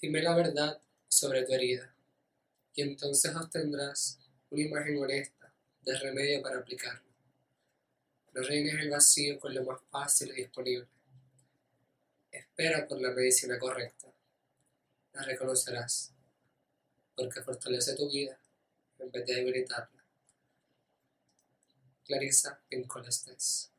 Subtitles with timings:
[0.00, 1.92] Dime la verdad sobre tu herida,
[2.72, 4.20] y entonces obtendrás
[4.50, 7.08] una imagen honesta de remedio para aplicarlo.
[8.32, 10.86] No reines el vacío con lo más fácil y disponible.
[12.30, 14.06] Espera por la medicina correcta.
[15.14, 16.12] La reconocerás,
[17.16, 18.38] porque fortalece tu vida
[19.00, 20.04] en vez de debilitarla.
[22.04, 23.72] Clarissa Pincolestes.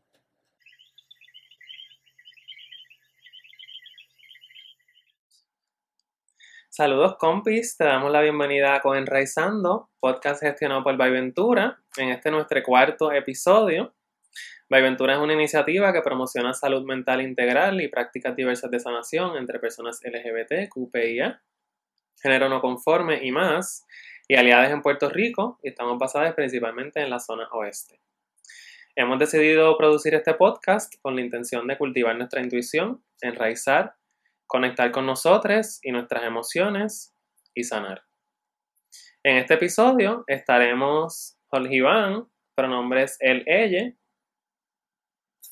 [6.80, 12.64] Saludos compis, te damos la bienvenida a Coenraizando, podcast gestionado por Ventura, en este nuestro
[12.64, 13.94] cuarto episodio.
[14.70, 19.60] Ventura es una iniciativa que promociona salud mental integral y prácticas diversas de sanación entre
[19.60, 21.42] personas LGBT, QPIA,
[22.22, 23.86] género no conforme y más,
[24.30, 28.00] y aliadas en Puerto Rico, y estamos basadas principalmente en la zona oeste.
[28.96, 33.99] Hemos decidido producir este podcast con la intención de cultivar nuestra intuición, enraizar
[34.50, 37.14] conectar con nosotros y nuestras emociones
[37.54, 38.04] y sanar.
[39.22, 43.94] En este episodio estaremos Jorge Iván, pronombres él, ella.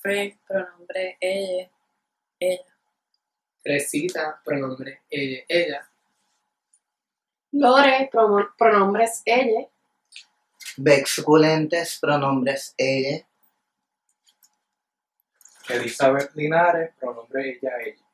[0.02, 1.70] Frey, pronombre ella,
[2.40, 2.76] ella.
[3.62, 5.90] Fresita, pronombre ella, ella.
[7.52, 8.10] Lore,
[8.58, 9.68] pronombres ella.
[10.78, 13.28] Bex suculentes, pronombres ella.
[15.70, 18.07] Elizabeth Linares, pronombre ella, ella.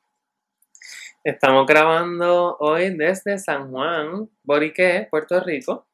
[1.24, 5.86] Estamos grabando hoy desde San Juan, Borique, Puerto Rico,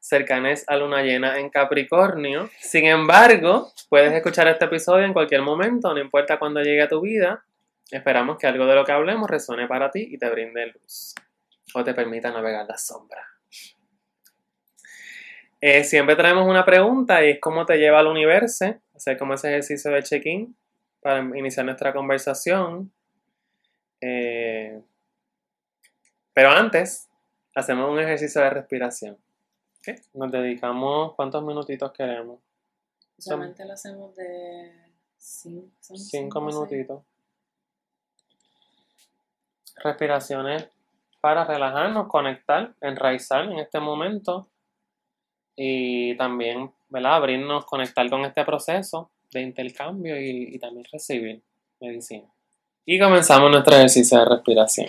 [0.00, 2.48] cercanes a luna llena en Capricornio.
[2.58, 7.02] Sin embargo, puedes escuchar este episodio en cualquier momento, no importa cuándo llegue a tu
[7.02, 7.44] vida.
[7.90, 11.14] Esperamos que algo de lo que hablemos resuene para ti y te brinde luz
[11.74, 13.22] o te permita navegar la sombra.
[15.60, 19.48] Eh, siempre traemos una pregunta y es cómo te lleva al universo, hacer como ese
[19.48, 20.56] ejercicio de check-in
[21.02, 22.90] para iniciar nuestra conversación.
[24.00, 24.82] Eh,
[26.32, 27.08] pero antes,
[27.54, 29.18] hacemos un ejercicio de respiración.
[30.14, 32.40] Nos dedicamos, ¿cuántos minutitos queremos?
[33.18, 34.72] Solamente lo hacemos de
[35.18, 37.02] cinco, cinco minutitos.
[39.76, 40.68] Respiraciones
[41.20, 44.48] para relajarnos, conectar, enraizar en este momento
[45.56, 47.14] y también, ¿verdad?
[47.14, 51.42] Abrirnos, conectar con este proceso de intercambio y también recibir
[51.80, 52.30] medicina.
[52.84, 54.88] Y comenzamos nuestro ejercicio de respiración.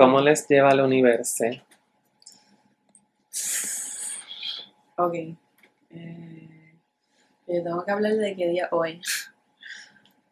[0.00, 1.44] ¿Cómo les lleva al universo?
[4.96, 5.14] Ok.
[5.90, 6.78] Eh,
[7.46, 9.00] yo tengo que hablar de qué día hoy.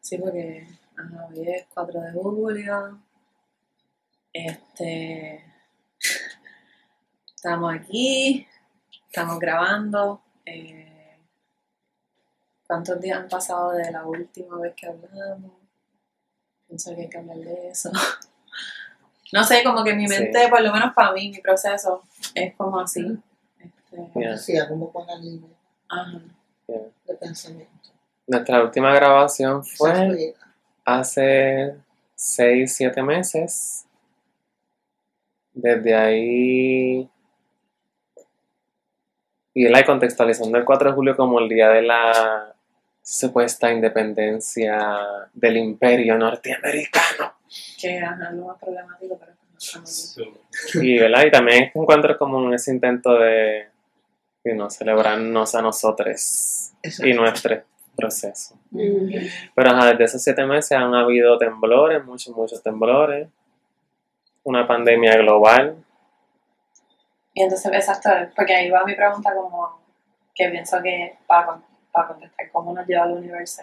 [0.01, 0.67] Sí, porque
[0.97, 2.99] ajá, hoy es 4 de julio.
[4.33, 5.45] Este.
[7.37, 8.49] Estamos aquí.
[9.07, 10.23] Estamos grabando.
[10.47, 11.19] eh,
[12.67, 15.53] ¿Cuántos días han pasado de la última vez que hablamos?
[16.67, 17.91] Pienso que hay que hablar de eso.
[19.33, 20.19] No sé, como que mi Sí.
[20.19, 22.03] mente, por lo menos para mí, mi proceso
[22.35, 23.19] es como así.
[23.59, 24.31] Este, Yeah.
[24.33, 25.49] Decía como con la línea
[25.89, 26.21] ajá.
[26.67, 27.91] de pensamiento.
[28.27, 30.35] Nuestra última grabación fue
[30.85, 31.75] hace
[32.15, 33.87] 6, 7 meses.
[35.55, 37.09] Desde ahí.
[39.55, 42.55] Y la contextualizando el 4 de julio como el día de la
[43.03, 44.79] supuesta independencia
[45.33, 47.33] del imperio norteamericano.
[47.81, 50.19] Que ajá, es lo más problemático, pues no estamos
[50.75, 51.25] Y, ¿verdad?
[51.27, 53.69] y también este encuentro como en ese intento de
[54.45, 57.07] you know, celebrarnos a nosotros Exacto.
[57.07, 57.63] y nuestro
[57.97, 58.57] proceso.
[58.71, 63.29] Pero ajá, desde esos siete meses han habido temblores, muchos, muchos temblores,
[64.45, 65.77] una pandemia global.
[67.35, 69.81] Y entonces, exacto, porque ahí va mi pregunta como
[70.35, 73.63] que pienso que para, para contestar cómo nos lleva al universo,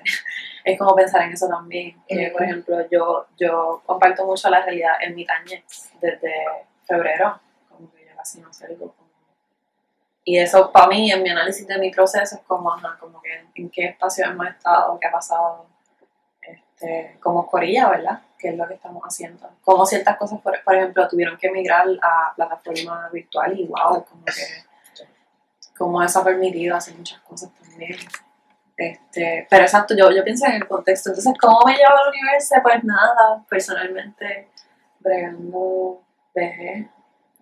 [0.66, 2.02] es como pensar en eso también.
[2.08, 6.34] Que, por ejemplo, yo, yo comparto mucho la realidad en mi tañez desde
[6.86, 8.92] febrero, como que yo casi no salgo.
[8.94, 9.06] como-
[10.24, 13.46] Y eso para mí, en mi análisis de mi proceso, es como, ajá, como que
[13.56, 15.68] en qué espacio hemos estado, qué ha pasado,
[16.42, 18.22] este, como corilla, ¿verdad?
[18.40, 19.48] Que es lo que estamos haciendo.
[19.64, 24.26] Como ciertas cosas, por, por ejemplo, tuvieron que migrar a plataforma virtual y wow, como
[24.26, 24.66] que
[25.78, 27.98] como eso ha permitido hacer muchas cosas también.
[28.78, 31.10] Este, pero exacto, yo, yo pienso en el contexto.
[31.10, 32.56] Entonces, ¿cómo me lleva al universo?
[32.62, 34.50] Pues nada, personalmente,
[35.00, 36.02] bregando
[36.34, 36.88] vejez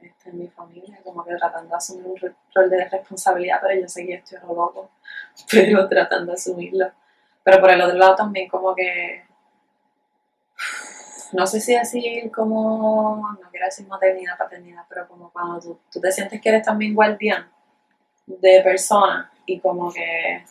[0.02, 3.88] este, en mi familia, como que tratando de asumir un rol de responsabilidad, pero yo
[3.94, 4.92] que estoy loco,
[5.52, 6.92] pero tratando de asumirlo.
[7.44, 9.26] Pero por el otro lado también como que,
[11.34, 16.00] no sé si decir como, no quiero decir maternidad, paternidad, pero como cuando tú, tú
[16.00, 17.50] te sientes que eres también guardián
[18.28, 20.46] de personas y como que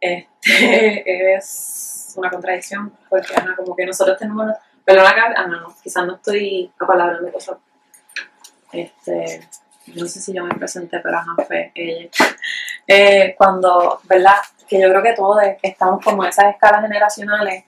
[0.00, 4.52] este, es una contradicción, porque ajá, como que nosotros tenemos,
[4.84, 7.58] perdona acá, ah, no, quizás no estoy apalabrando cosas,
[8.72, 9.48] este,
[9.94, 12.08] no sé si yo me presenté, pero ajá, fue ella.
[12.86, 14.36] Eh, cuando, ¿verdad?
[14.68, 17.64] Que yo creo que todos estamos como en esas escalas generacionales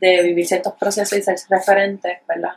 [0.00, 2.56] de vivir ciertos procesos y ser referentes, ¿verdad?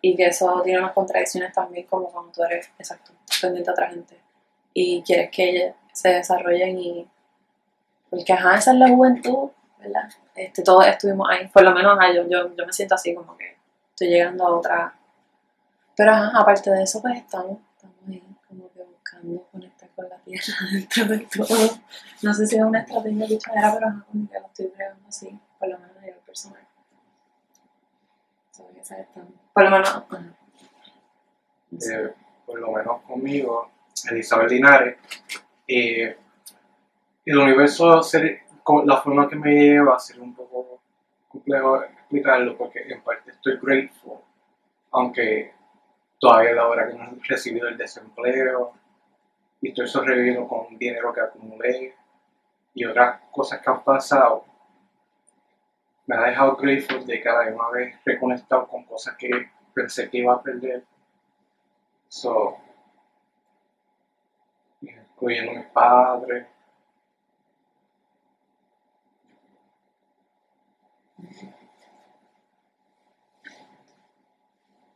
[0.00, 3.90] Y que eso tiene unas contradicciones también como cuando tú eres, exacto, pendiente a otra
[3.90, 4.20] gente
[4.74, 7.08] y quieres que se desarrollen y
[8.10, 10.10] porque ajá, esa es la juventud, ¿verdad?
[10.34, 13.36] Este, todos estuvimos ahí, por lo menos ajá, yo, yo, yo me siento así como
[13.36, 13.56] que
[13.90, 14.94] estoy llegando a otra
[15.96, 20.16] pero ajá, aparte de eso pues estamos, estamos ahí como que buscando conectar con la
[20.18, 21.70] tierra dentro de todo
[22.22, 25.38] no sé si es una estrategia dichadera pero ajá, como que lo estoy creando así
[25.58, 26.70] por lo menos a nivel personal
[29.52, 30.04] por lo menos.
[31.72, 32.12] Eh,
[32.46, 33.70] por lo menos conmigo,
[34.10, 34.96] Elizabeth Linares.
[35.68, 36.16] eh,
[37.24, 38.42] el universo, ser-
[38.84, 40.80] la forma que me lleva a ser un poco
[41.28, 44.18] complejo explicarlo, porque en parte estoy grateful,
[44.92, 45.52] aunque
[46.18, 48.72] todavía la hora que no he recibido el desempleo
[49.60, 51.94] y estoy sobreviviendo con dinero que acumulé
[52.74, 54.44] y otras cosas que han pasado.
[56.06, 59.30] Me ha dejado grateful de cada una vez reconectado con cosas que
[59.72, 60.84] pensé que iba a perder.
[62.08, 62.58] So,
[64.82, 66.46] incluyendo mis padres.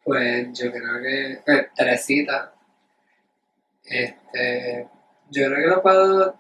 [0.05, 2.55] Pues yo creo que eh, Teresita,
[3.85, 4.89] este,
[5.31, 6.39] yo creo que lo puedo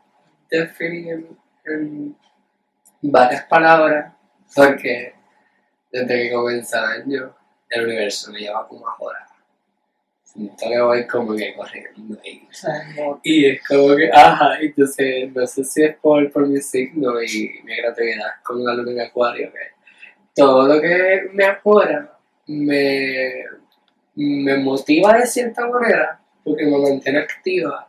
[0.50, 1.26] definir
[1.64, 2.16] en,
[3.02, 4.12] en varias palabras,
[4.54, 5.14] porque
[5.90, 7.36] desde que comencé el año,
[7.70, 9.30] el universo me lleva como a horas.
[10.24, 12.48] Siento que voy como que corriendo ahí.
[13.22, 17.60] Y es como que, ajá, entonces no sé si es por, por mi signo y
[17.62, 19.73] mi creatividad con la luna en acuario, que
[20.34, 23.44] todo lo que me apura me,
[24.16, 27.88] me motiva de cierta manera, porque me mantiene activa,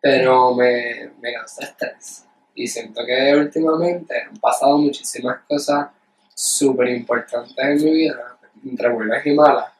[0.00, 2.26] pero me, me causa estrés.
[2.54, 5.88] Y siento que últimamente han pasado muchísimas cosas
[6.34, 9.72] súper importantes en mi vida, entre buenas y malas,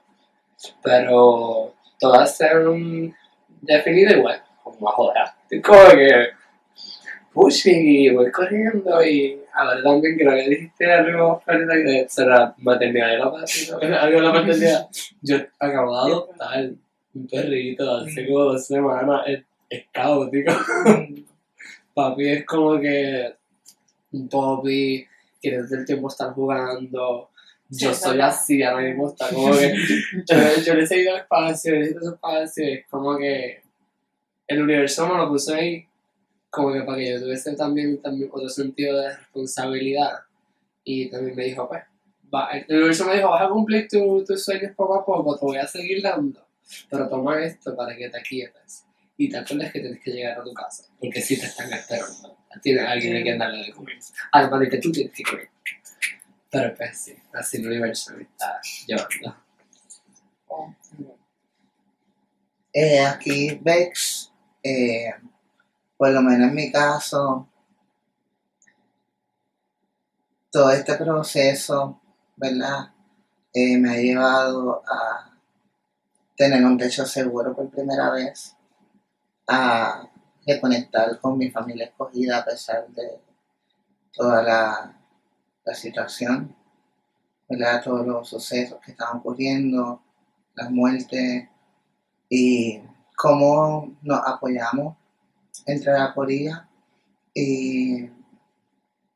[0.83, 3.15] pero todas se han
[3.61, 5.35] definido igual, como ahora.
[5.65, 6.29] Como que
[7.33, 13.09] pushing y voy corriendo y ahora también creo que dijiste algo Fernanda, que será maternidad
[13.09, 14.89] de la paternidad, algo de la maternidad.
[15.23, 16.71] Yo acabo de adoptar
[17.15, 20.53] un perrito hace como dos semanas, es, es caótico.
[21.95, 23.35] Papi es como que
[24.13, 25.07] un Bobby,
[25.41, 27.29] quiere todo el tiempo estar jugando.
[27.69, 29.73] Yo soy así, ahora mismo está como que
[30.29, 33.63] yo, yo necesito espacio, necesito ese espacio, es como que
[34.49, 35.87] el universo me lo puso ahí
[36.51, 40.13] como que para que yo tuviese también, también otro sentido de responsabilidad.
[40.85, 41.83] Y también me dijo pues
[42.35, 45.45] va, el universo me dijo vas a cumplir tu- tus sueños poco a poco, te
[45.45, 46.47] voy a seguir dando.
[46.89, 48.85] Pero toma esto para que te aquietes
[49.17, 52.37] y te acuerdes que tienes que llegar a tu casa porque si te están esperando
[52.63, 53.97] tiene alguien a quien darle de comer.
[54.33, 55.49] Además de que tú tienes que comer.
[56.51, 59.37] Pero pues sí, así el universo me está llevando.
[62.73, 65.11] Eh, aquí Bex, eh,
[66.01, 67.47] por lo menos en mi caso,
[70.51, 72.01] todo este proceso,
[72.37, 72.91] ¿verdad?
[73.53, 75.31] Eh, me ha llevado a
[76.35, 78.57] tener un techo seguro por primera vez,
[79.47, 80.09] a
[80.47, 83.21] reconectar con mi familia escogida a pesar de
[84.11, 84.97] toda la,
[85.75, 86.57] situación,
[87.47, 87.83] ¿verdad?
[87.85, 90.03] Todos los sucesos que estaban ocurriendo,
[90.55, 91.47] las muertes
[92.31, 92.81] y
[93.15, 94.97] cómo nos apoyamos
[95.67, 96.69] entre la corilla
[97.35, 98.09] y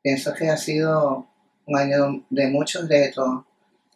[0.01, 1.27] pienso que ha sido
[1.65, 3.43] un año de muchos retos,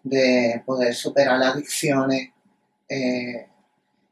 [0.03, 2.29] de poder superar las adicciones,
[2.88, 3.48] eh,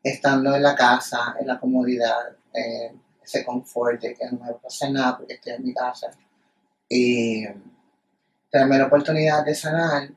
[0.04, 4.58] estando en la casa, en la comodidad, eh, ese confort de que no me va
[4.58, 6.12] a pasar nada porque estoy en mi casa.
[6.88, 7.46] Y
[8.50, 10.10] tener la oportunidad de sanar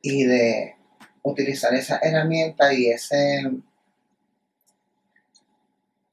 [0.00, 0.76] y de
[1.22, 3.50] utilizar esa herramienta y ese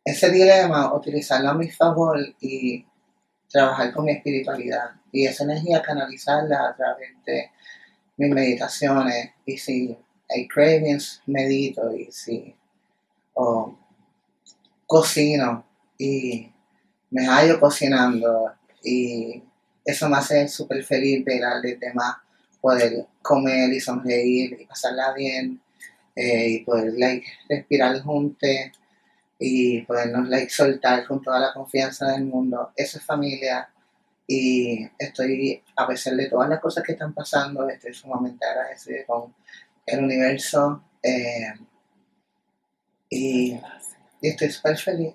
[0.03, 2.86] ese dilema, utilizarlo a mi favor y
[3.50, 4.91] trabajar con mi espiritualidad.
[5.12, 7.51] Y esa energía canalizarla a través de
[8.17, 9.31] mis meditaciones.
[9.46, 9.98] Y si
[10.29, 11.93] hay cravings, medito.
[11.96, 12.55] Y si
[13.34, 13.77] o
[14.88, 15.65] cocino.
[15.98, 16.51] Y
[17.12, 18.53] me hallo cocinando.
[18.84, 19.43] Y
[19.86, 22.17] eso me hace súper feliz ver a los demás
[22.60, 25.60] poder comer y sonreír y pasarla bien
[26.15, 26.93] eh, y poder
[27.50, 28.50] respirar juntos
[29.42, 32.72] y podernos like, soltar con toda la confianza del mundo.
[32.78, 33.70] Eso es familia
[34.28, 39.36] Y estoy, a pesar de todas las cosas que están pasando, estoy sumamente agradecido con
[39.88, 40.84] el universo.
[41.04, 41.54] eh,
[43.10, 43.60] y,
[44.22, 45.14] y estoy súper feliz.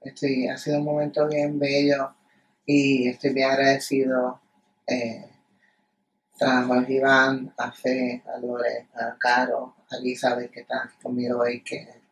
[0.00, 2.14] Estoy, ha sido un momento bien bello
[2.66, 4.40] y estoy bien agradecido
[4.86, 5.26] eh,
[6.40, 12.02] a Iván, a Fe, a Lore, a Caro, a Elizabeth que están conmigo hoy, que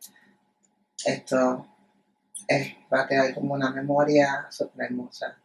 [1.05, 1.67] esto
[2.47, 5.37] es- va a quedar como una memoria súper hermosa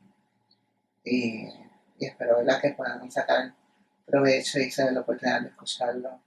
[1.05, 1.47] y,
[1.99, 2.61] y espero ¿verdad?
[2.61, 3.53] que puedan sacar
[4.07, 6.21] provecho y se den la oportunidad de escucharlo.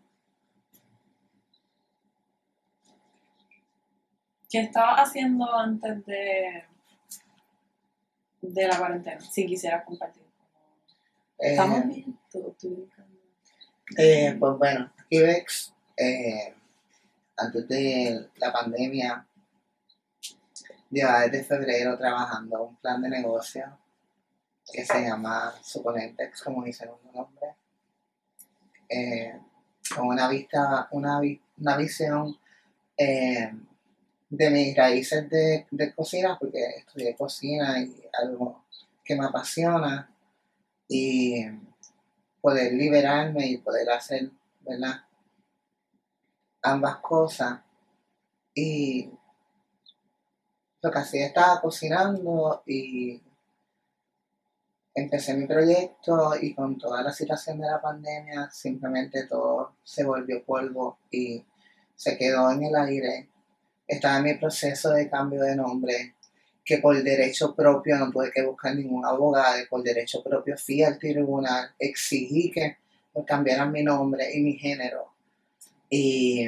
[4.50, 6.64] ¿Qué estabas haciendo antes de,
[8.42, 9.22] de la cuarentena?
[9.22, 10.24] Si quisieras compartir.
[11.40, 12.20] Eh, Estamos bien.
[12.32, 12.90] Tú- tú-
[13.98, 16.54] Eh, pues bueno, Ibex, eh,
[17.42, 19.26] antes de la pandemia,
[20.90, 23.78] llevaba desde febrero trabajando un plan de negocio
[24.72, 27.56] que se llama Suponentex, como mi segundo nombre,
[28.90, 29.40] eh,
[29.94, 31.20] con una vista, una,
[31.58, 32.38] una visión
[32.98, 33.52] eh,
[34.30, 38.64] de mis raíces de, de cocina, porque estudié cocina y algo
[39.04, 40.10] que me apasiona,
[40.88, 41.46] y
[42.42, 44.30] poder liberarme y poder hacer,
[44.62, 45.06] ¿verdad?
[46.63, 47.60] Ambas cosas.
[48.53, 49.10] Y
[50.82, 53.22] lo que hacía estaba cocinando y
[54.94, 60.44] empecé mi proyecto y con toda la situación de la pandemia simplemente todo se volvió
[60.44, 61.46] polvo y
[61.96, 63.30] se quedó en el aire.
[63.88, 66.15] Estaba en mi proceso de cambio de nombre
[66.63, 71.00] que por derecho propio no tuve que buscar ningún abogado, por derecho propio fui al
[71.00, 72.77] tribunal, exigí que
[73.13, 75.11] me cambiaran mi nombre y mi género.
[75.92, 76.48] Y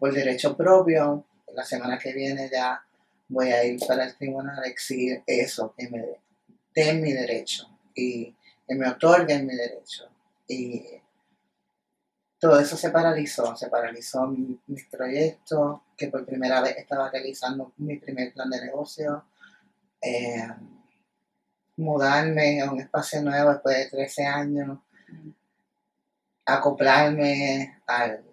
[0.00, 2.82] por derecho propio, la semana que viene ya
[3.28, 6.04] voy a ir para el tribunal a exigir eso, que me
[6.74, 8.34] den mi derecho y
[8.66, 10.08] que me otorguen mi derecho.
[10.48, 10.82] Y
[12.38, 17.72] todo eso se paralizó, se paralizó mi, mis proyectos, que por primera vez estaba realizando
[17.76, 19.24] mi primer plan de negocio,
[20.02, 20.48] eh,
[21.76, 24.78] mudarme a un espacio nuevo después de 13 años,
[26.46, 28.24] acoplarme al-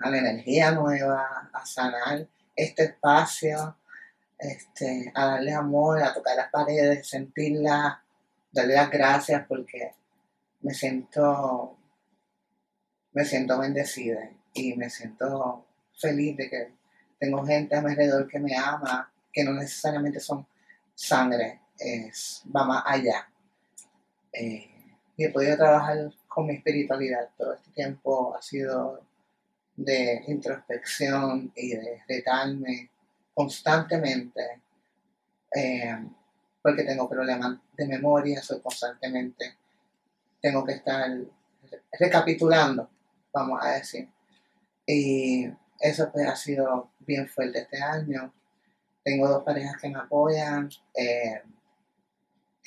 [0.00, 3.76] a la energía nueva, a sanar este espacio,
[4.38, 7.98] este, a darle amor, a tocar las paredes, sentirlas,
[8.50, 9.92] darle las gracias porque
[10.60, 11.76] me siento,
[13.12, 15.66] me siento bendecida y me siento
[15.98, 16.72] feliz de que
[17.18, 20.46] tengo gente a mi alrededor que me ama, que no necesariamente son
[20.94, 23.28] sangre, es, va más allá.
[24.32, 24.70] Eh,
[25.16, 29.00] y he podido trabajar con mi espiritualidad todo este tiempo, ha sido
[29.76, 32.90] de introspección y de retarme
[33.34, 34.62] constantemente,
[35.54, 35.96] eh,
[36.62, 39.56] porque tengo problemas de memoria, soy constantemente,
[40.40, 41.10] tengo que estar
[41.92, 42.88] recapitulando,
[43.32, 44.08] vamos a decir.
[44.86, 45.46] Y
[45.78, 48.32] eso pues ha sido bien fuerte este año.
[49.04, 51.42] Tengo dos parejas que me apoyan, eh,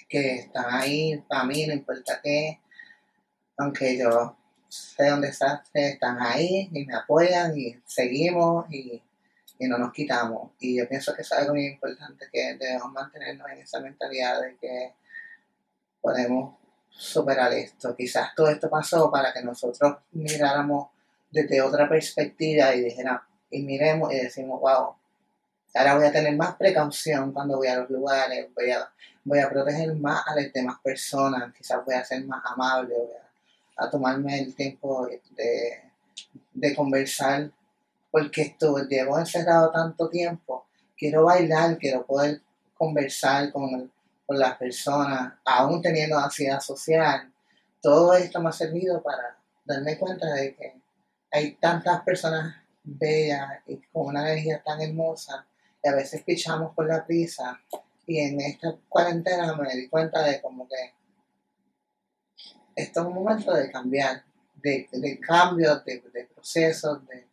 [0.07, 2.59] que están ahí para mí, no importa qué,
[3.57, 4.38] aunque yo
[4.69, 9.01] sé un desastre, están ahí y me apoyan y seguimos y,
[9.57, 10.51] y no nos quitamos.
[10.59, 14.55] Y yo pienso que es algo muy importante, que debemos mantenernos en esa mentalidad de
[14.57, 14.93] que
[16.01, 16.55] podemos
[16.89, 17.95] superar esto.
[17.95, 20.89] Quizás todo esto pasó para que nosotros miráramos
[21.31, 24.95] desde otra perspectiva y dijera, y miremos y decimos, wow,
[25.73, 28.89] ahora voy a tener más precaución cuando voy a los lugares, voy a,
[29.23, 33.15] voy a proteger más a las demás personas, quizás voy a ser más amable, voy
[33.15, 33.28] a,
[33.79, 35.91] a tomarme el tiempo de,
[36.53, 37.51] de conversar,
[38.11, 40.65] porque esto, llevo encerrado tanto tiempo,
[40.97, 42.41] quiero bailar, quiero poder
[42.75, 43.91] conversar con,
[44.25, 47.31] con las personas, aún teniendo ansiedad social.
[47.81, 50.81] Todo esto me ha servido para darme cuenta de que
[51.31, 55.45] hay tantas personas bellas y con una energía tan hermosa
[55.83, 57.59] y a veces pichamos por la prisa
[58.05, 60.93] y en esta cuarentena me di cuenta de como que
[62.81, 64.23] esto es un momento de cambiar,
[64.55, 67.27] de, de cambios, de, de procesos, de,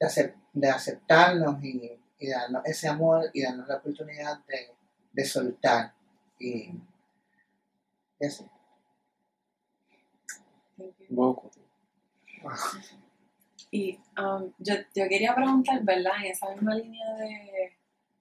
[0.00, 4.70] de, acep- de aceptarnos y, y darnos ese amor y darnos la oportunidad de,
[5.12, 5.92] de soltar
[6.38, 6.70] y
[8.20, 8.26] y.
[11.08, 11.50] Boku.
[13.70, 16.12] Y um, yo, yo quería preguntar, ¿verdad?
[16.18, 17.76] En esa misma línea de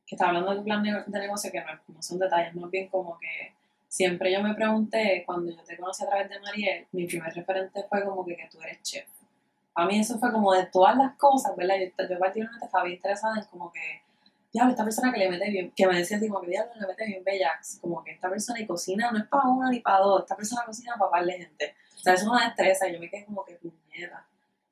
[0.05, 2.69] que está hablando de tu plan de, de negocio, que no, no son detalles, más
[2.69, 3.53] bien como que
[3.93, 7.85] siempre yo me pregunté, cuando yo te conocí a través de Mariel, mi primer referente
[7.87, 9.05] fue como que, que tú eres chef.
[9.75, 11.75] A mí eso fue como de todas las cosas, ¿verdad?
[11.79, 14.01] Yo, yo particularmente estaba bien interesada en como que
[14.51, 16.87] diablo, esta persona que le mete bien, que me decía así como que diablo le
[16.87, 19.99] mete bien bellax, como que esta persona y cocina no es para uno ni para
[19.99, 21.75] dos, esta persona cocina para par de gente.
[21.95, 24.25] O sea, eso es una destreza y yo me quedé como que puñeta.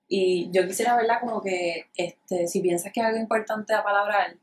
[0.08, 4.36] Y yo quisiera verla como que, este, si piensas que es algo importante a palabrar,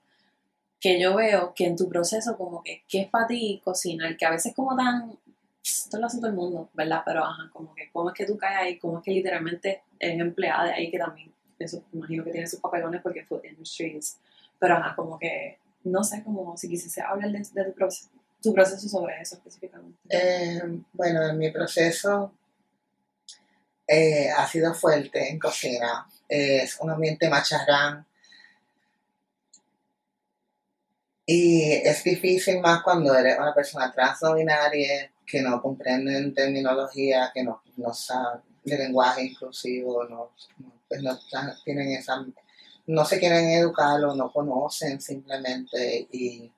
[0.81, 4.17] que yo veo que en tu proceso como que, ¿qué es para ti cocinar?
[4.17, 5.19] Que a veces como tan,
[5.65, 7.03] esto lo hace todo el mundo, ¿verdad?
[7.05, 8.79] Pero ajá, como que, ¿cómo es que tú caes ahí?
[8.79, 13.03] ¿Cómo es que literalmente es empleada ahí que también, eso, imagino que tiene sus papelones
[13.03, 14.19] porque food industries,
[14.59, 18.11] pero ajá, como que, no sé, como si quisiese hablar de, de tu, proceso,
[18.41, 19.99] tu proceso sobre eso específicamente.
[20.09, 20.63] Eh,
[20.93, 22.33] bueno, en mi proceso
[23.87, 26.07] eh, ha sido fuerte en cocina.
[26.29, 28.07] Es un ambiente macharrán.
[31.31, 37.31] Y es difícil más cuando eres una persona trans no binaria que no comprenden terminología,
[37.35, 41.19] que no, no saben de lenguaje inclusivo, no, no, pues no
[41.67, 42.25] tienen esa,
[42.87, 46.51] no se quieren educar o no conocen simplemente y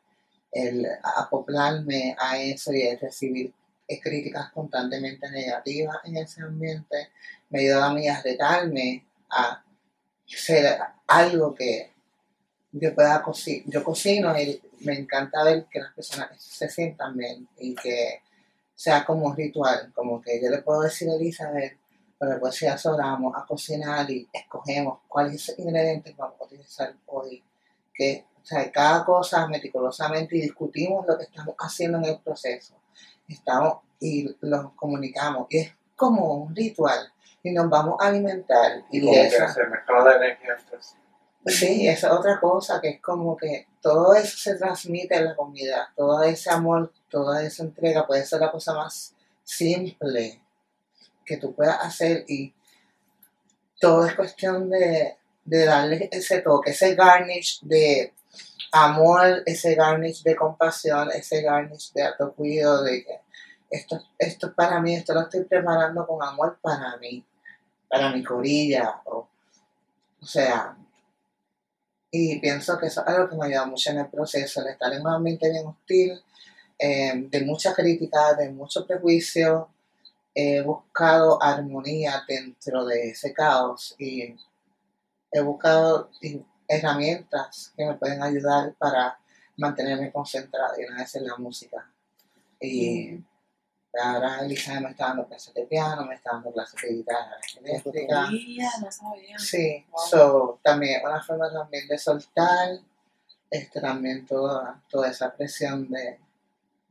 [0.52, 3.52] el acoplarme a eso y el recibir
[4.00, 7.08] críticas constantemente negativas en ese ambiente
[7.48, 9.64] me ayuda a mí a retarme a
[10.26, 10.78] ser
[11.08, 11.90] algo que
[12.72, 13.64] yo pueda cocinar.
[13.66, 18.22] Yo cocino y me encanta ver que las personas se sientan bien y que
[18.74, 21.76] sea como un ritual, como que yo le puedo decir a Elizabeth,
[22.18, 27.42] pero después si vamos a cocinar y escogemos cuáles ingredientes vamos a utilizar hoy,
[27.92, 32.74] que o sea, cada cosa meticulosamente y discutimos lo que estamos haciendo en el proceso.
[33.28, 35.46] Estamos y lo comunicamos.
[35.50, 37.12] Y es como un ritual.
[37.42, 38.84] Y nos vamos a alimentar.
[38.90, 40.96] Y como eso, que se mezcla la energía entonces.
[41.46, 45.36] Sí, esa es otra cosa, que es como que todo eso se transmite en la
[45.36, 50.42] comida, todo ese amor, toda esa entrega puede ser la cosa más simple
[51.24, 52.52] que tú puedas hacer y
[53.80, 58.12] todo es cuestión de, de darle ese toque, ese garnish de
[58.72, 63.20] amor, ese garnish de compasión, ese garnish de autocuido, de que
[63.70, 67.24] esto, esto es para mí, esto lo estoy preparando con amor para mí,
[67.88, 69.26] para mi corilla, o,
[70.20, 70.76] o sea,
[72.10, 74.92] y pienso que eso es algo que me ayuda mucho en el proceso, el estar
[74.92, 76.20] en un ambiente bien hostil,
[76.78, 79.68] eh, de mucha crítica, de mucho prejuicio.
[80.34, 84.34] He buscado armonía dentro de ese caos y
[85.32, 86.10] he buscado
[86.66, 89.18] herramientas que me pueden ayudar para
[89.56, 91.90] mantenerme concentrada y una vez en la música.
[92.60, 93.20] Y
[93.98, 98.28] ahora Elisa me está dando clases de piano, me está dando clases de guitarra eléctrica.
[98.80, 99.38] No sabía.
[99.38, 100.00] Sí, Wow.
[100.08, 102.78] so, también una forma también de soltar
[103.50, 106.20] este, también toda, toda esa presión de,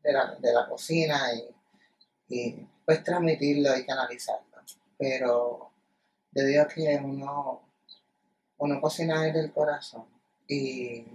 [0.03, 4.45] de, la, de la cocina y, y pues transmitirlo y canalizarlo.
[4.97, 5.71] Pero
[6.31, 7.61] yo digo que uno,
[8.57, 10.05] uno cocina desde el corazón
[10.47, 11.05] y,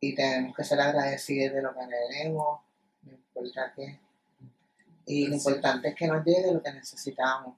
[0.00, 2.60] y tenemos que ser agradecidos de lo que tenemos,
[3.02, 4.00] no importa qué.
[5.06, 7.56] Y lo importante es que nos llegue lo que necesitamos,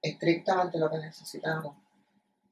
[0.00, 1.76] estrictamente lo que necesitamos.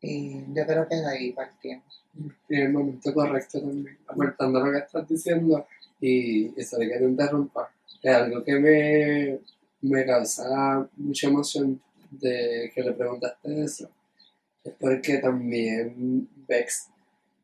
[0.01, 2.05] Y yo creo que de ahí partimos.
[2.49, 5.67] en el momento correcto también, aportando lo que estás diciendo
[6.01, 9.39] y eso de que te interrumpa, es algo que me,
[9.81, 11.81] me causa mucha emoción
[12.11, 13.89] de que le preguntaste eso,
[14.63, 16.89] es porque también Vex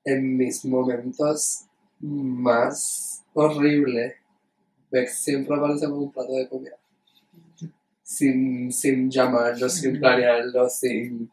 [0.04, 1.64] en mis momentos
[2.00, 4.14] más horribles,
[4.90, 6.79] Vex siempre aparece con un plato de comida.
[8.10, 11.30] Sin, sin llamarlo, sin planearlo, sin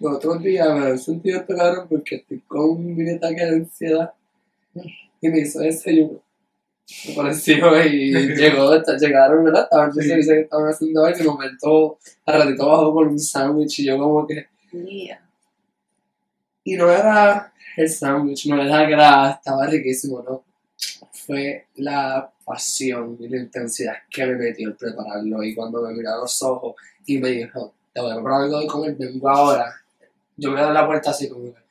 [0.00, 3.56] los otros días me he sentido este cabrón porque estoy con un mini ataque de
[3.56, 4.12] ansiedad
[5.20, 6.22] y me hizo desayuno.
[7.08, 9.62] Me pareció y llegó, llegaron, ¿verdad?
[9.62, 13.18] Estaban yo sé que estaban haciendo algo y de momento al ratito bajó con un
[13.18, 14.46] sándwich y yo como que...
[14.72, 15.26] Yeah.
[16.64, 20.44] Y no era el sándwich, no era que era, estaba riquísimo, no.
[21.26, 26.12] Fue la pasión y la intensidad que me metió el prepararlo y cuando me miró
[26.12, 26.74] a los ojos
[27.06, 29.74] y me dijo, te voy a comprar algo de comer, vengo ahora.
[30.36, 31.64] Yo me doy la puerta así como que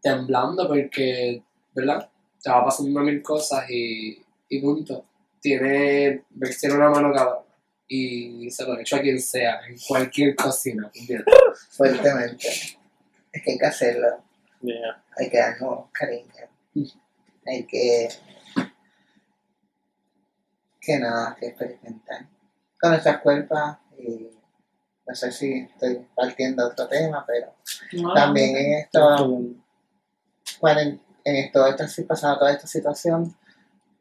[0.00, 1.42] temblando porque,
[1.74, 2.08] ¿verdad?
[2.42, 5.04] Te va pasando mil cosas y, y punto.
[5.40, 6.24] Tiene,
[6.60, 7.46] tiene una mano cabrón
[7.88, 11.34] y se lo he hecho a quien sea, en cualquier cocina, ¿entiendes?
[11.70, 12.48] Fuertemente.
[13.32, 14.08] Es que hay que hacerlo.
[14.62, 15.04] Yeah.
[15.16, 16.32] hay que darnos cariño.
[17.46, 18.08] Hay que,
[20.86, 22.26] que nada, que experimentar.
[22.80, 24.30] Con nuestras cuerpas y
[25.06, 27.54] no sé si estoy partiendo de otro tema, pero
[27.92, 29.40] No, también en esto,
[30.60, 33.36] cuaren- en esto, esta, si pasando toda esta situación,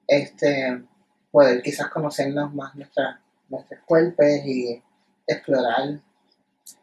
[0.08, 0.84] este,
[1.32, 3.18] poder quizás conocernos más nuestras,
[3.50, 4.82] nuestros cuerpos y
[5.28, 6.00] explorar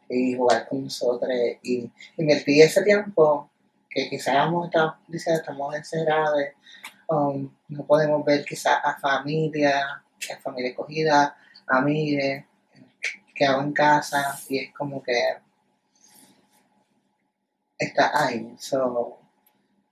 [0.09, 1.31] y jugar con nosotros.
[1.63, 3.49] Y invertir ese tiempo
[3.89, 6.39] que quizás hemos estado diciendo, estamos encerrados,
[7.67, 11.35] no podemos ver quizás a familia, a familia escogida,
[11.67, 12.45] amigos,
[13.33, 15.19] que hago en casa, y es como que
[17.77, 18.55] está ahí.
[18.59, 19.19] So,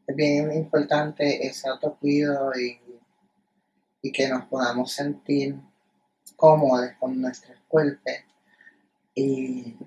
[0.07, 2.79] es bien importante ese autocuido y,
[4.01, 5.55] y que nos podamos sentir
[6.35, 8.13] cómodos con nuestros cuerpos
[9.13, 9.77] y,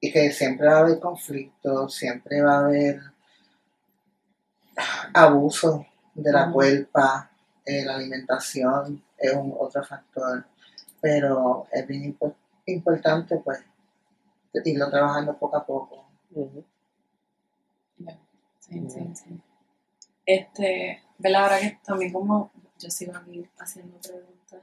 [0.00, 3.00] y que siempre va a haber conflictos, siempre va a haber
[5.12, 7.30] abuso de la cuerpa,
[7.64, 10.44] eh, la alimentación es un otro factor,
[11.00, 12.34] pero es bien impo-
[12.66, 13.60] importante pues
[14.64, 16.06] irlo trabajando poco a poco.
[18.58, 19.40] Sí, sí, sí.
[20.26, 21.44] Este, ¿verdad?
[21.44, 24.60] Ahora que también como yo sigo aquí haciendo preguntas.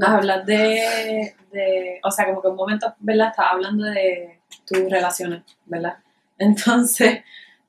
[0.00, 3.28] Hablas de, de, o sea, como que un momento, ¿verdad?
[3.30, 5.98] Estaba hablando de tus relaciones, ¿verdad?
[6.38, 7.22] Entonces,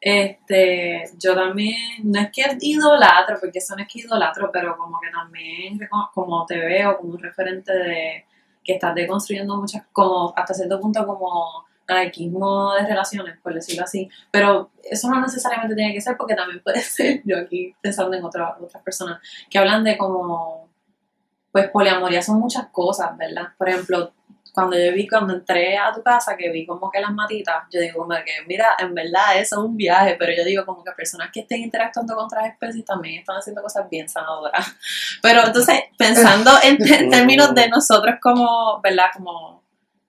[0.08, 5.00] este, yo también, no es que idolatro, porque eso no es que idolatro, pero como
[5.00, 5.80] que también,
[6.14, 8.26] como te veo como un referente de
[8.64, 14.10] que estás deconstruyendo muchas, como hasta cierto punto como anarquismo de relaciones, por decirlo así,
[14.30, 18.24] pero eso no necesariamente tiene que ser porque también puede ser, yo aquí pensando en
[18.26, 20.70] otra- otras personas, que hablan de como,
[21.52, 23.50] pues poliamoría son muchas cosas, ¿verdad?
[23.58, 24.12] Por ejemplo,
[24.58, 27.80] cuando yo vi, cuando entré a tu casa, que vi como que las matitas, yo
[27.80, 30.92] digo como que, mira, en verdad eso es un viaje, pero yo digo como que
[30.94, 34.66] personas que estén interactuando con otras especies también están haciendo cosas bien sanadoras.
[35.22, 39.10] Pero entonces, pensando en, en términos de nosotros como, ¿verdad?
[39.14, 39.62] Como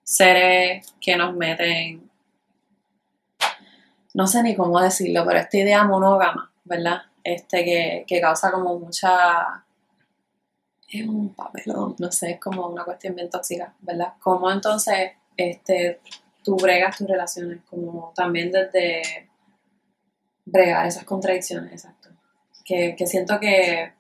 [0.03, 2.11] seres que nos meten,
[4.15, 7.03] no sé ni cómo decirlo, pero esta idea monógama, ¿verdad?
[7.23, 9.63] Este que, que causa como mucha
[10.91, 14.15] es un papelón, no sé, es como una cuestión bien tóxica, ¿verdad?
[14.21, 16.01] ¿Cómo entonces este,
[16.43, 17.61] tú bregas tus relaciones?
[17.69, 19.29] Como también desde
[20.45, 22.09] bregar esas contradicciones, exacto.
[22.65, 23.93] Que, que siento que,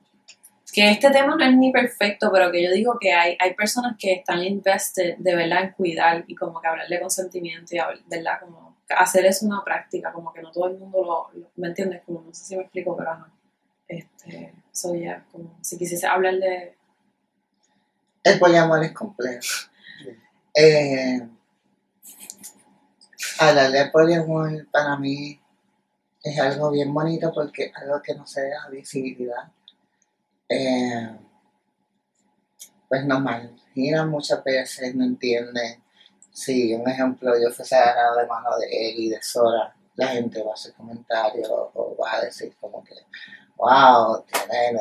[0.73, 3.97] que este tema no es ni perfecto, pero que yo digo que hay, hay personas
[3.99, 8.41] que están invested de verdad en cuidar y como que hablar de consentimiento y ¿verdad?
[8.41, 12.03] Como hacer eso una práctica, como que no todo el mundo lo, lo- ¿me entiendes?
[12.05, 13.31] Como no sé si me explico, pero ajá.
[13.87, 16.77] Este, so yeah, como si quisiese hablar de
[18.29, 19.43] El poliamor es complejo.
[20.55, 21.27] Eh,
[23.39, 25.41] hablar de poliamor para mí
[26.23, 29.51] es algo bien bonito porque es algo que no se da visibilidad.
[30.49, 31.17] Eh,
[32.89, 35.83] pues nos marginan muchas veces, no entienden.
[36.31, 40.43] Si un ejemplo yo fuese agarrado de mano de él y de Sora, la gente
[40.43, 42.95] va a hacer comentarios o va a decir como que,
[43.57, 44.81] wow, tiene,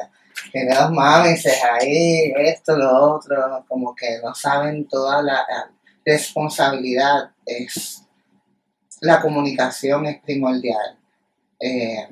[0.51, 5.45] tiene dos mames ahí, esto, lo otro, como que no saben toda la
[6.05, 7.31] responsabilidad.
[7.45, 8.03] Es,
[9.01, 10.97] la comunicación es primordial.
[11.59, 12.07] Eh,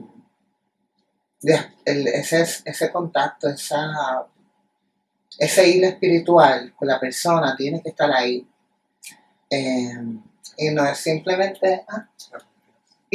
[1.86, 4.26] ese, ese contacto, esa,
[5.38, 8.48] ese hilo espiritual con la persona tiene que estar ahí.
[9.50, 9.94] Eh,
[10.58, 12.08] y no es simplemente, ah,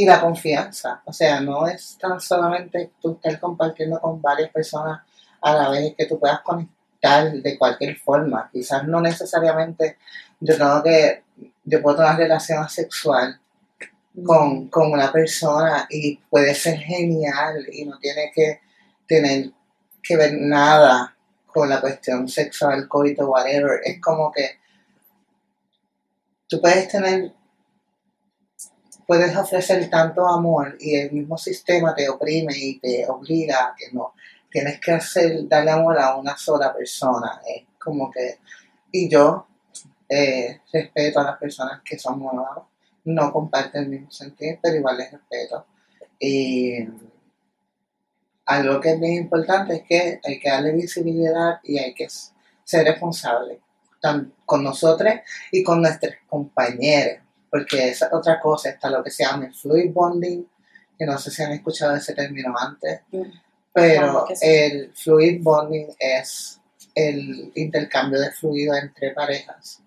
[0.00, 5.02] y la confianza, o sea, no es tan solamente tú estar compartiendo con varias personas
[5.42, 9.98] a la vez que tú puedas conectar de cualquier forma, quizás no necesariamente
[10.40, 11.22] yo tengo que,
[11.64, 13.38] yo puedo tener una relación sexual
[14.24, 18.60] con, con una persona y puede ser genial y no tiene que
[19.06, 19.50] tener
[20.02, 21.14] que ver nada
[21.46, 23.80] con la cuestión sexual, coito, whatever.
[23.84, 24.60] Es como que
[26.48, 27.34] tú puedes tener,
[29.10, 33.86] puedes ofrecer tanto amor y el mismo sistema te oprime y te obliga a que
[33.92, 34.14] no.
[34.48, 37.42] Tienes que hacer, darle amor a una sola persona.
[37.44, 38.38] Es como que,
[38.92, 39.48] y yo
[40.08, 42.70] eh, respeto a las personas que son monógamas
[43.02, 45.66] no comparten el mismo sentir, pero igual les respeto.
[46.20, 46.86] Y
[48.46, 52.06] algo que es bien importante es que hay que darle visibilidad y hay que
[52.62, 53.58] ser responsable
[54.46, 55.14] con nosotros
[55.50, 59.54] y con nuestros compañeros, porque esa es otra cosa, está lo que se llama el
[59.54, 60.46] fluid bonding,
[60.98, 63.22] que no sé si han escuchado ese término antes, Mm.
[63.72, 64.34] pero sí.
[64.46, 66.60] el fluid bonding es
[66.94, 69.80] el intercambio de fluido entre parejas.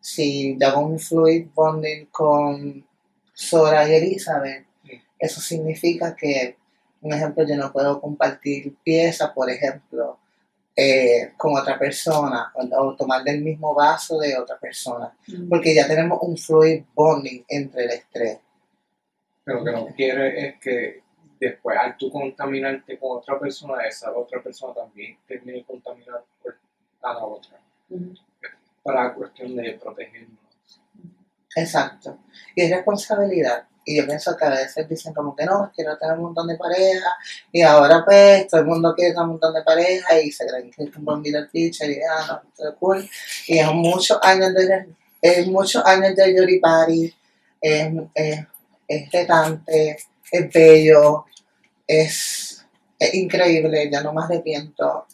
[0.00, 2.86] Si yo hago un fluid bonding con
[3.34, 5.00] Sora y Elizabeth, Sí.
[5.18, 6.56] eso significa que,
[7.02, 10.18] un ejemplo, yo no puedo compartir pieza, por ejemplo,
[10.78, 15.48] eh, con otra persona o, o tomar del mismo vaso de otra persona, Mm.
[15.48, 18.38] porque ya tenemos un fluid bonding entre los tres.
[19.42, 21.02] Pero lo que no quiere es que
[21.40, 26.26] después al tú contaminarte con otra persona, esa otra persona también termine contaminando
[27.02, 27.58] a la otra.
[27.88, 28.12] Mm.
[28.82, 30.38] Para cuestión de protegernos.
[31.56, 32.18] Exacto.
[32.54, 33.66] Y es responsabilidad.
[33.88, 36.56] Y yo pienso que a veces dicen como que no, quiero tener un montón de
[36.56, 37.12] parejas,
[37.52, 40.72] y ahora pues todo el mundo quiere tener un montón de parejas y se creen
[40.72, 43.08] que es un buen middle teacher y ah, no, todo cool.
[43.46, 44.88] Y es muchos años de,
[45.22, 47.14] es muchos años de Yuri Party,
[47.60, 48.40] es, es,
[48.88, 49.96] es retante,
[50.32, 51.26] es bello,
[51.86, 52.66] es,
[52.98, 55.06] es increíble, ya no me arrepiento.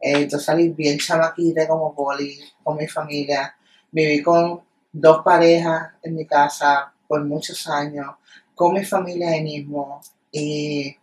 [0.00, 3.56] Eh, yo salí bien chamaquita como poli, con mi familia,
[3.90, 4.60] viví con
[4.92, 8.06] dos parejas en mi casa por muchos años,
[8.54, 10.96] con mi familia ahí mismo, y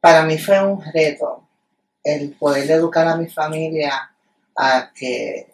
[0.00, 1.44] para mí fue un reto
[2.04, 4.14] el poder educar a mi familia
[4.56, 5.52] a que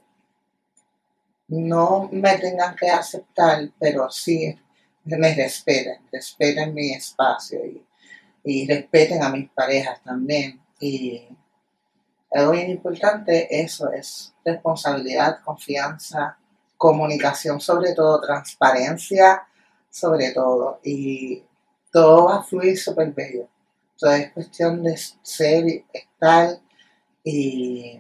[1.49, 4.59] no me tengan que aceptar, pero sí
[5.05, 7.85] me respeten, respeten mi espacio y,
[8.45, 10.61] y respeten a mis parejas también.
[10.81, 11.29] Y
[12.31, 16.39] algo bien importante, eso es responsabilidad, confianza,
[16.85, 19.49] comunicación sobre todo, transparencia
[19.89, 20.81] sobre todo.
[20.85, 21.43] Y
[21.91, 23.49] todo va a fluir súper bello.
[23.99, 26.59] Todo es cuestión de ser, estar
[27.23, 27.99] y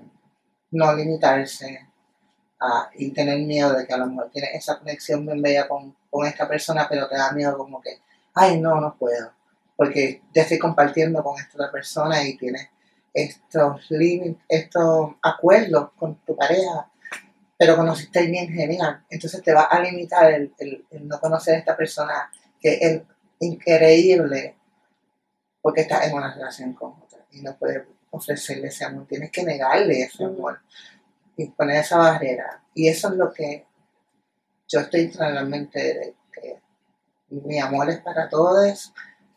[0.70, 1.88] no limitarse
[2.60, 5.96] a, y tener miedo de que a lo mejor tienes esa conexión bien bella con,
[6.10, 8.02] con esta persona, pero te da miedo como que,
[8.34, 9.32] ay, no, no puedo,
[9.76, 12.68] porque ya estoy compartiendo con esta otra persona y tienes
[13.14, 16.90] estos límites, estos acuerdos con tu pareja,
[17.58, 21.58] pero conociste bien genial, entonces te va a limitar el, el, el no conocer a
[21.58, 23.02] esta persona que es
[23.40, 24.56] increíble
[25.60, 29.42] porque estás en una relación con otra y no puedes ofrecerle ese amor, tienes que
[29.42, 30.60] negarle ese amor
[31.36, 32.62] y poner esa barrera.
[32.74, 33.66] Y eso es lo que
[34.68, 36.60] yo estoy realmente de que
[37.30, 38.92] mi amor es para todos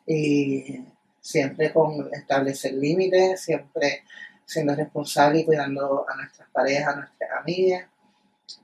[0.05, 0.85] y
[1.19, 4.03] siempre con establecer límites, siempre
[4.45, 7.89] siendo responsable y cuidando a nuestras parejas, a nuestras amigas.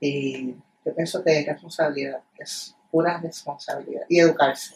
[0.00, 4.02] Y yo pienso que es responsabilidad, es pura responsabilidad.
[4.08, 4.74] Y educarse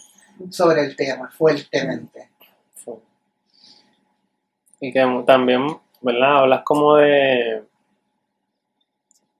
[0.50, 2.30] sobre el tema fuertemente.
[4.80, 5.66] Y que también,
[6.00, 6.38] ¿verdad?
[6.38, 7.64] Hablas como de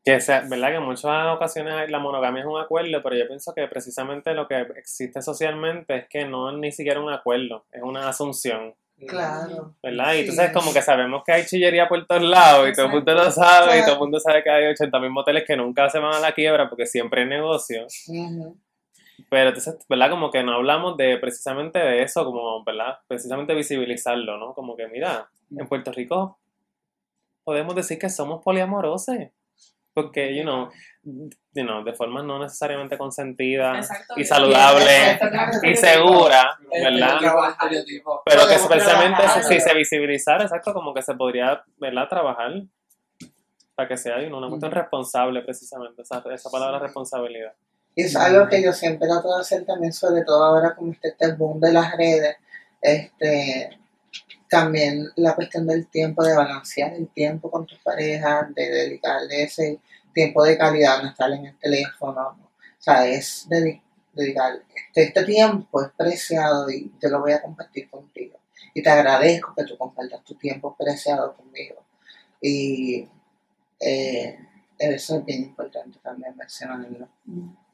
[0.04, 0.70] que sea, ¿verdad?
[0.70, 4.48] Que en muchas ocasiones la monogamia es un acuerdo, pero yo pienso que precisamente lo
[4.48, 8.74] que existe socialmente es que no es ni siquiera un acuerdo, es una asunción.
[9.06, 9.74] Claro.
[9.82, 10.12] ¿Verdad?
[10.14, 10.20] Y Sí.
[10.30, 13.30] entonces como que sabemos que hay chillería por todos lados y todo el mundo lo
[13.30, 16.20] sabe y todo el mundo sabe que hay 80.000 moteles que nunca se van a
[16.20, 17.86] la quiebra porque siempre hay negocio.
[19.30, 20.10] Pero entonces, ¿verdad?
[20.10, 22.98] Como que no hablamos de precisamente de eso, como, ¿verdad?
[23.06, 24.54] Precisamente visibilizarlo, ¿no?
[24.54, 26.38] Como que, mira, en Puerto Rico
[27.44, 29.16] podemos decir que somos poliamorosos.
[30.02, 30.70] Porque, you know,
[31.02, 34.14] you know, de forma no necesariamente consentida Exacto.
[34.16, 35.66] y saludable Exacto.
[35.66, 37.18] y segura, ¿verdad?
[38.24, 42.08] Pero que precisamente si se visibilizara, exacto, como que se podría, ¿verdad?
[42.08, 42.62] Trabajar
[43.74, 47.52] para que sea you know, una cuestión responsable, precisamente, esa, esa palabra responsabilidad.
[47.96, 51.08] Y es algo que yo siempre trato de hacer también, sobre todo ahora como este,
[51.08, 52.36] este boom de las redes,
[52.80, 53.76] este,
[54.48, 59.78] también la cuestión del tiempo, de balancear el tiempo con tus parejas, de dedicarle ese
[60.12, 62.44] tiempo de calidad, no estar en el teléfono, ¿no?
[62.44, 63.80] o sea, es dedi-
[64.12, 68.38] dedicar, este, este tiempo es preciado y yo lo voy a compartir contigo.
[68.74, 71.84] Y te agradezco que tú compartas tu tiempo preciado conmigo.
[72.40, 73.08] Y
[73.80, 74.38] eh,
[74.78, 77.08] eso es bien importante también mencionarlo.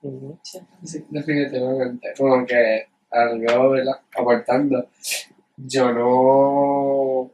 [0.02, 0.38] Ujú.
[0.42, 2.12] Sí, definitivamente.
[2.16, 4.00] Como que algo, ¿verdad?
[4.16, 4.88] Aportando.
[5.56, 7.30] Yo no.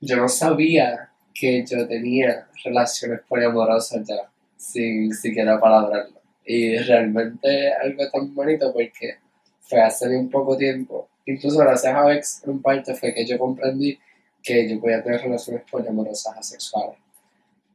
[0.00, 6.20] Yo no sabía que yo tenía relaciones poliamorosas ya, sin siquiera palabrarlo.
[6.44, 9.18] Y realmente algo tan bonito porque
[9.60, 11.08] fue hace bien poco tiempo.
[11.26, 13.98] Incluso gracias a Vex, en parte, fue que yo comprendí
[14.42, 16.98] que yo podía tener relaciones poliamorosas asexuales.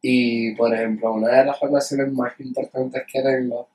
[0.01, 3.67] Y, por ejemplo, una de las relaciones más importantes que tengo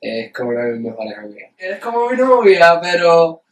[0.00, 1.50] es como una de mis mejores amigas.
[1.58, 3.42] Eres como mi novia, pero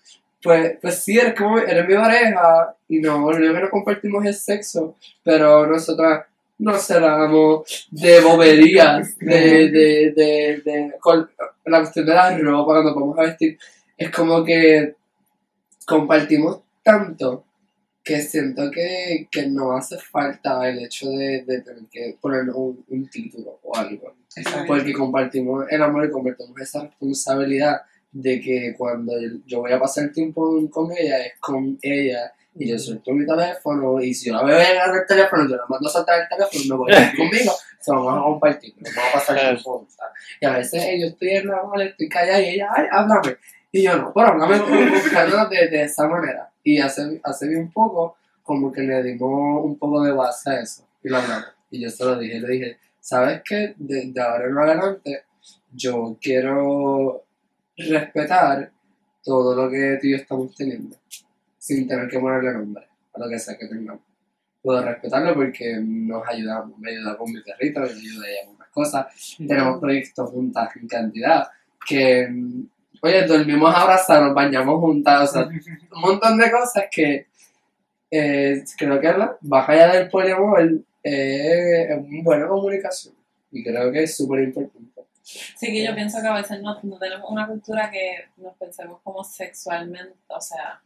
[0.43, 4.97] pues, pues sí, eres como eres mi pareja y no, que no compartimos es sexo,
[5.23, 6.27] pero nosotras
[6.59, 11.29] nos cerramos de boberías, de, de, de, de, con
[11.65, 13.59] la cuestión de la ropa, cuando vamos a vestir,
[13.97, 14.95] es como que
[15.87, 17.45] compartimos tanto
[18.05, 22.85] que siento que, que no hace falta el hecho de, de tener que poner un,
[22.89, 24.15] un título o algo.
[24.67, 27.83] Porque compartimos el amor y compartimos esa responsabilidad
[28.13, 29.13] de que cuando
[29.47, 34.01] yo voy a pasar tiempo con ella es con ella y yo suelto mi teléfono
[34.03, 36.77] y si yo la veo en el teléfono yo la mando a saltar el teléfono
[36.77, 37.53] me voy a ir conmigo.
[37.81, 40.11] Se lo vamos a compartir nos vamos a pasar tiempo juntas
[40.41, 43.37] y a veces yo estoy en la mala estoy callada y ella ay háblame
[43.73, 48.17] y yo no pero háblame buscando de, de esa manera y hace, hace bien poco
[48.43, 51.47] como que le dimos un poco de base a eso y lo hablamos.
[51.71, 53.75] Y yo se lo dije le dije ¿sabes qué?
[53.79, 55.25] De, de ahora en adelante
[55.73, 57.25] yo quiero
[57.77, 58.71] respetar
[59.23, 60.97] todo lo que tú y yo estamos teniendo,
[61.59, 64.03] sin tener que ponerle nombre a lo que sea que tengamos.
[64.61, 66.79] Puedo respetarlo porque nos ayudamos.
[66.79, 69.37] Me ayuda con mi perrito, me ayuda ella con más cosas.
[69.37, 71.49] Tenemos proyectos juntas en cantidad.
[71.85, 72.67] Que, mm,
[73.03, 75.49] oye, dormimos abrazados, nos bañamos juntas, o sea,
[75.97, 77.27] un montón de cosas que
[78.09, 80.61] eh, creo que la allá del poliamor
[81.03, 83.15] eh, es una buena comunicación.
[83.51, 85.03] Y creo que es súper importante.
[85.23, 89.01] Sí, que yo pienso que a veces no, no tenemos una cultura que nos pensemos
[89.03, 90.81] como sexualmente, o sea,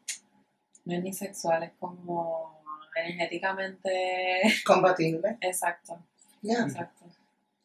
[0.85, 2.63] no es ni sexual, es como
[2.95, 4.41] energéticamente.
[4.65, 5.39] Compatible.
[5.41, 5.99] Exacto,
[6.43, 7.05] exacto.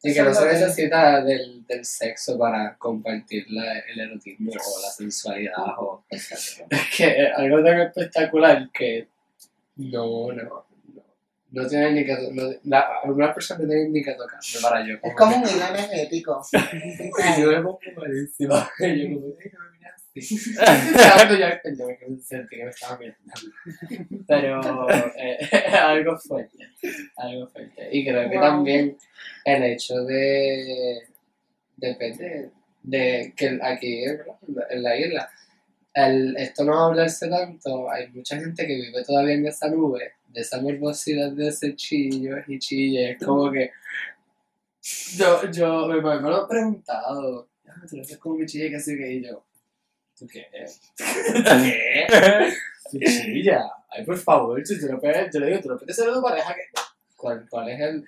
[0.03, 4.89] Y que no se necesita del, del sexo para compartir la- el erotismo o la
[4.89, 5.53] sensualidad.
[5.77, 6.67] O, es
[6.97, 9.07] que algo tan espectacular que
[9.75, 10.65] no, no,
[11.51, 12.15] no, tienen ni que
[12.63, 14.95] la, algunas personas no tienen ni que tocarme para yo.
[15.03, 16.41] Es como un hilo energético.
[16.53, 18.55] Y yo me pongo malísimo.
[18.79, 20.53] Y yo como, "Ay, no me miras así".
[20.93, 23.33] Claro, yo me sentí que me estaba mirando.
[24.27, 25.37] Pero eh,
[25.77, 26.57] algo fuerte,
[27.17, 27.89] algo fuerte.
[27.91, 28.45] Y creo que Wow.
[28.45, 28.97] también
[29.45, 31.01] el hecho de,
[31.77, 32.49] depende,
[32.83, 35.29] de que aquí en la isla,
[35.93, 40.41] el, esto no hablarse tanto, hay mucha gente que vive todavía en esa nube, de
[40.41, 43.71] esa morbosidad de ese chillo y chille, es como que
[45.15, 48.75] yo, yo, me, me lo he preguntado, "Ah, tú no eres como mi chilla que
[48.77, 49.45] así que y yo,
[50.17, 50.47] ¿tú qué?
[50.51, 52.07] ¿Qué?
[52.91, 56.11] Chilla, ay por favor, si tú no puedes, yo le digo, tú no puedes ser
[56.11, 56.61] tu pareja que,
[57.15, 58.05] ¿cuál, cuál es el,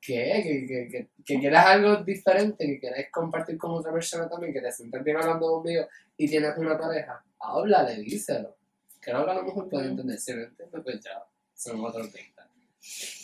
[0.00, 0.42] qué?
[0.42, 4.60] Que, que, que, que quieras algo diferente, que quieras compartir con otra persona también, que
[4.60, 8.56] te sientas bien hablando conmigo y tienes una pareja, háblale, díselo.
[9.00, 11.24] Creo que a lo mejor puedes entender, si no entiendes, pues ya,
[11.56, 12.48] son otros 30.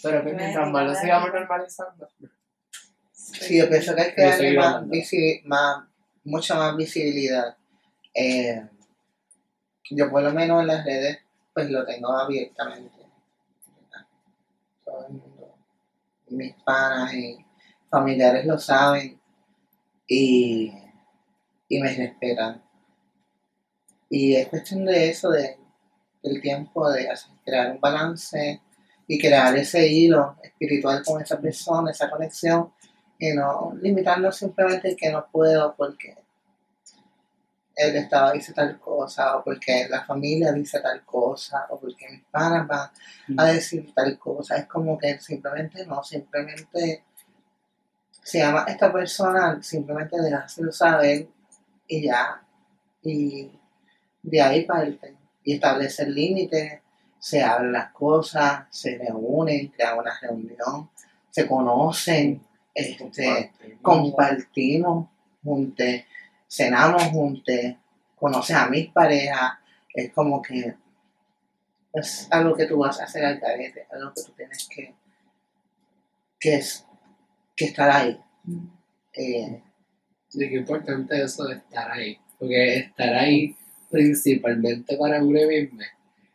[0.03, 2.09] Pero que mientras más lo sigamos normalizando,
[3.12, 5.85] Sí, yo pienso que hay que darle más, visi- más,
[6.24, 7.57] mucha más visibilidad.
[8.14, 8.68] Eh,
[9.91, 11.18] yo por lo menos en las redes,
[11.55, 12.91] pues lo tengo abiertamente.
[14.85, 15.55] Todo el mundo,
[16.28, 17.39] mis panas y
[17.89, 19.20] familiares lo saben
[20.07, 20.72] y,
[21.68, 22.62] y me respetan.
[24.11, 25.59] Y es cuestión de eso, de,
[26.23, 28.61] del tiempo, de hacer- crear un balance
[29.07, 32.73] y crear ese hilo espiritual con esa persona, esa conexión,
[33.18, 36.16] y no limitarnos simplemente que no puedo porque
[37.75, 42.25] el Estado dice tal cosa, o porque la familia dice tal cosa, o porque mis
[42.25, 42.91] panas van
[43.39, 44.57] a decir tal cosa.
[44.57, 47.05] Es como que simplemente no, simplemente
[48.23, 51.29] se llama esta persona, simplemente dejárselo saber
[51.87, 52.43] y ya.
[53.03, 53.51] Y
[54.23, 55.16] de ahí parte.
[55.45, 56.80] Y establecer límites,
[57.18, 60.90] se hablan las cosas, se reúnen, crean una reunión,
[61.30, 62.43] se conocen,
[62.74, 65.09] este, compartimos
[65.43, 65.86] juntos,
[66.49, 67.55] cenamos juntos,
[68.16, 69.53] conoces a mis parejas,
[69.95, 70.74] es como que
[71.93, 74.95] es algo que tú vas a hacer al carete, algo que tú tienes que,
[76.40, 76.86] que, es,
[77.55, 78.18] que estar ahí.
[79.12, 79.62] Eh,
[80.34, 82.18] Y qué importante eso de estar ahí.
[82.38, 83.55] Porque estar ahí,
[83.93, 85.78] principalmente para mismo,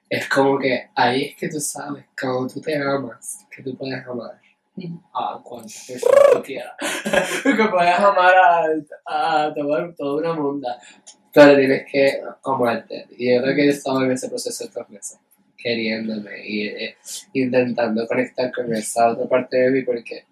[0.10, 4.06] es como que ahí es que tú sabes, cuando tú te amas, que tú puedes
[4.08, 4.40] amar
[5.14, 6.74] a cuantas personas tú quieras.
[7.44, 10.80] que puedes amar a, a toda una munda.
[11.34, 13.08] Pero tienes que amarte.
[13.18, 15.20] Y yo creo que yo estaba en ese proceso estos meses,
[15.58, 16.96] queriéndome y eh,
[17.34, 20.26] intentando conectar con esa otra parte de mí porque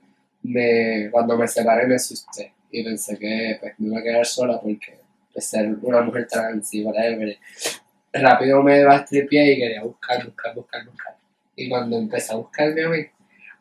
[0.43, 4.59] me, cuando me separé me asusté y pensé que pues, me iba a quedar sola
[4.61, 5.04] porque
[5.35, 7.37] pues, ser una mujer trans y whatever.
[8.13, 11.15] Rápido me bastripié y quería buscar, buscar, buscar, buscar.
[11.57, 12.99] Y cuando empecé a buscarme a mí,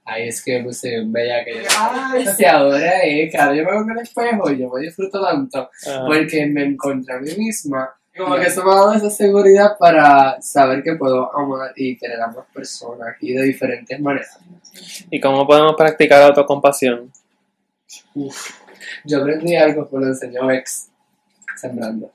[0.05, 3.65] ahí es que me puse bien bella que yo, ay, si ahora es, claro, yo
[3.65, 7.19] me veo en el espejo y yo me disfruto tanto Ah, porque me encontré a
[7.19, 7.93] mí misma.
[8.17, 12.21] Como que eso me ha dado esa seguridad para saber que puedo amar y querer
[12.21, 14.39] a más personas y de diferentes maneras.
[15.11, 17.11] ¿Y cómo podemos practicar autocompasión?
[18.15, 18.53] Uf.
[19.05, 20.91] Yo aprendí algo que lo enseñó ex
[21.57, 22.13] sembrando.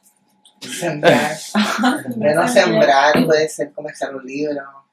[0.62, 1.38] sembrar,
[2.16, 4.86] bueno, sembrar puede ser comenzar un libro,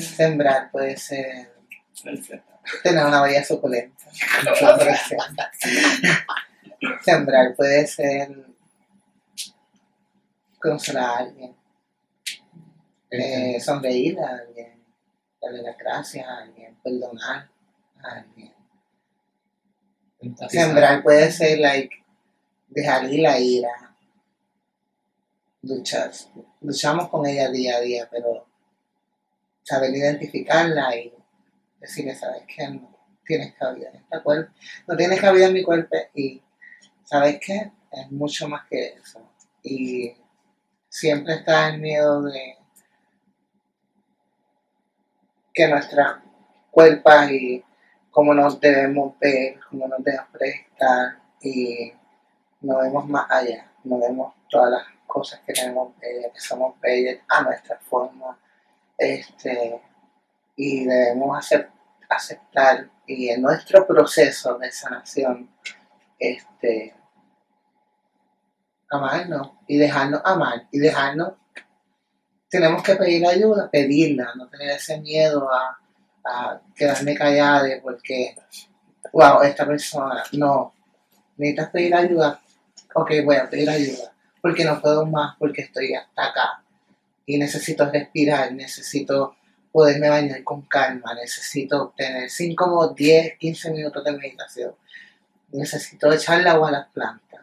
[0.00, 1.52] sembrar puede ser
[2.82, 4.10] tener una vida suculenta.
[7.04, 8.46] Sembrar puede ser
[10.60, 11.56] conocer a alguien,
[13.10, 14.82] eh, sonreír a alguien,
[15.40, 17.48] darle las gracias a alguien, perdonar
[18.02, 18.54] a alguien.
[20.48, 22.04] Sembrar puede ser like
[22.68, 23.96] dejar ir la ira,
[25.62, 26.10] luchar,
[26.60, 28.46] luchamos con ella día a día, pero
[29.62, 31.12] saber identificarla y
[31.80, 34.52] decirle, sabes que no tienes cabida en este cuerpo,
[34.86, 36.42] no tienes cabida en mi cuerpo y
[37.04, 39.20] sabes que es mucho más que eso.
[39.62, 40.14] Y
[40.88, 42.56] siempre está el miedo de
[45.52, 46.18] que nuestras
[46.70, 47.64] cuerpos y
[48.10, 51.92] cómo nos debemos ver, cómo nos debemos prestar y
[52.60, 57.18] no vemos más allá, no vemos todas las cosas que tenemos bellas, que somos bellas
[57.28, 58.38] a nuestra forma,
[58.96, 59.80] este,
[60.56, 61.70] y debemos acep-
[62.08, 65.50] aceptar y en nuestro proceso de sanación,
[66.18, 66.94] este,
[68.90, 71.34] amarnos y dejarnos amar y dejarnos,
[72.50, 75.78] tenemos que pedir ayuda, pedirla, no tener ese miedo a,
[76.24, 78.34] a quedarme callada porque,
[79.12, 80.74] wow, esta persona, no,
[81.36, 82.40] necesitas pedir ayuda,
[82.94, 86.62] ok, voy a pedir ayuda, porque no puedo más, porque estoy hasta acá
[87.28, 89.36] y necesito respirar, necesito
[89.70, 94.74] poderme bañar con calma, necesito tener 5, 10, 15 minutos de meditación,
[95.52, 97.42] necesito echarle agua a las plantas,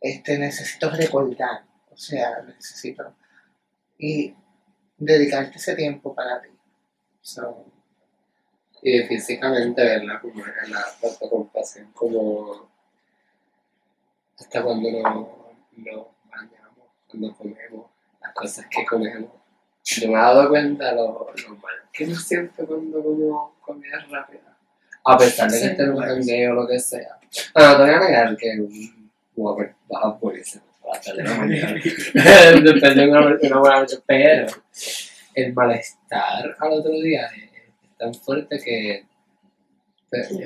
[0.00, 3.14] este, necesito recordar, o sea, necesito
[3.98, 4.34] y
[4.96, 6.48] dedicarte ese tiempo para ti.
[8.82, 10.20] Y físicamente, ¿verdad?
[10.20, 12.71] Como la autocompasión, como
[14.38, 17.86] hasta cuando nos, nos bañamos, cuando comemos,
[18.20, 19.30] las cosas que comemos.
[19.84, 24.56] Yo me he dado cuenta lo, lo mal que me siento cuando como comida rápida.
[25.04, 27.18] A pesar de que esté en un jangueo o lo que sea.
[27.54, 31.34] Bueno, te voy a negar que un Whopper baja buenísimo a las 3 de la
[31.34, 31.74] mañana.
[32.62, 34.46] Depende de una, una buena noche, pero
[35.34, 39.06] el malestar al otro día es, es tan fuerte que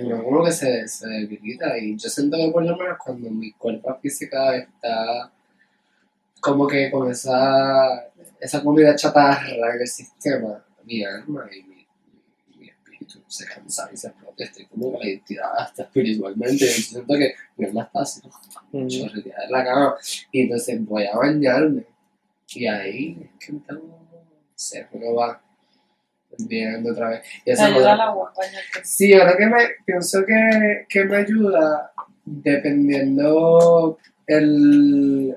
[0.05, 1.77] uno como que se, se debilita.
[1.79, 5.33] Y yo siento que por lo menos cuando mi cuerpo física está
[6.41, 8.07] como que con esa,
[8.41, 11.87] esa comida chatarra en el sistema, mi alma y mi,
[12.59, 16.59] mi- espíritu se cansa y se explota, estoy como con la identidad hasta espiritualmente, y
[16.59, 18.21] yo siento que mi alma está así,
[18.73, 19.97] yo de la cama
[20.31, 21.85] y entonces voy a bañarme.
[22.55, 23.85] Y ahí es que entonces
[24.55, 25.43] se uno va
[26.39, 28.81] viendo otra vez y eso ayuda da- el agua, bañarte.
[28.85, 31.93] Sí, ahora que me pienso que, que me ayuda
[32.25, 35.37] dependiendo el,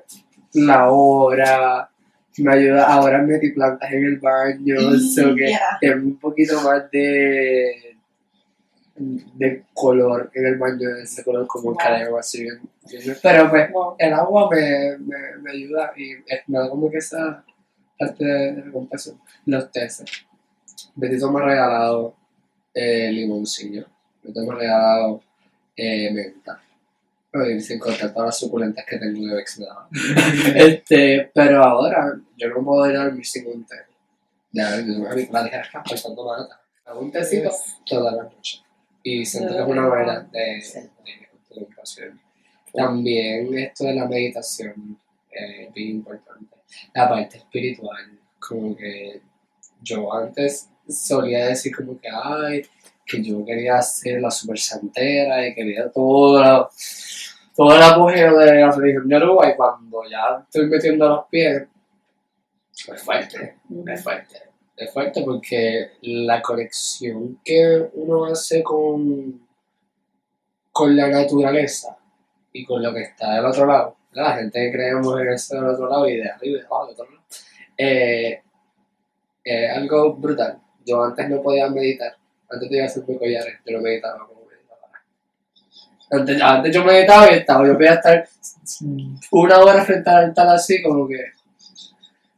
[0.54, 1.90] la hora,
[2.38, 5.78] me ayuda ahora metí plantas en el baño, so que Yeah.
[5.82, 7.96] es un poquito más de
[9.02, 11.78] de color en el baño, ese color como Wow.
[11.78, 13.96] creo así bien, bien- pero pues Wow.
[13.98, 17.44] el agua me, me, me ayuda y es me da como que esa
[17.98, 19.22] parte de, de recompensación.
[19.46, 20.04] Los tés.
[20.96, 22.16] Betito me ha regalado
[22.74, 23.86] eh, limoncillo.
[24.22, 25.22] Betito me ha regalado
[25.76, 26.62] eh, menta.
[27.32, 29.88] Ay, sin contar todas las suculentas que tengo de vexilado.
[30.56, 33.76] este, pero ahora yo no puedo ir a dormir sin un té.
[34.52, 36.62] Ya, yo me voy a ligera escapa faltando nada.
[36.86, 37.52] Hago un tecito
[37.86, 38.64] toda la noche.
[39.04, 42.20] Y siento que es una manera de, de autocompasión.
[42.74, 45.00] También esto de la meditación
[45.32, 46.58] eh, es bien importante.
[46.94, 49.22] La parte espiritual, como que
[49.82, 52.62] yo antes solía decir como que, ay,
[53.06, 56.70] que yo quería ser la super santera y quería todo, la-
[57.56, 61.64] todo el apogeo de la religión de Aruba y cuando ya estoy metiendo los pies,
[62.94, 63.56] es fuerte,
[63.88, 64.36] es fuerte.
[64.78, 69.46] Es fuerte porque la conexión que uno hace con,
[70.72, 71.98] con la naturaleza
[72.54, 75.66] y con lo que está del otro lado, la gente que creemos en eso del
[75.66, 77.24] otro lado y de arriba y de abajo, del otro lado,
[77.78, 78.42] eh,
[79.44, 80.62] es algo brutal.
[80.86, 82.16] Yo antes no podía meditar,
[82.50, 84.92] antes de hacer mi collares, yo no meditaba como meditaba.
[86.12, 88.28] Antes, antes yo meditaba y estaba, yo podía estar
[89.32, 91.40] una hora frente al altar así como que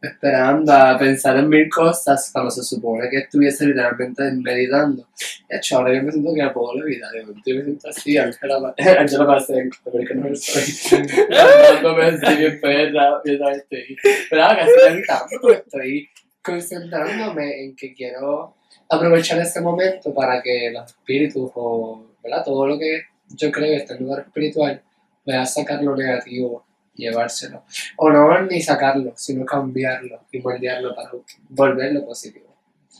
[0.02, 5.08] esperando a pensar en mil cosas cuando se supone que estuviese literalmente meditando.
[5.48, 8.74] De hecho, ahora yo me siento que no puedo olvidar, yo me siento así, Angela
[8.98, 13.98] Angela Marcel, American Horror Story, dándome así bien perra, mientras estoy,
[14.30, 16.10] pero ahora casi meditando, estoy
[16.44, 18.56] concentrándome en que quiero
[18.90, 22.44] aprovechar este momento para que los espíritus o ¿verdad?
[22.44, 24.82] todo lo que yo creo el lugar espiritual
[25.24, 26.66] pueda sacar lo negativo
[26.96, 27.64] llevárselo.
[27.98, 31.12] O no ni sacarlo, sino cambiarlo y moldearlo para
[31.50, 32.48] volverlo positivo.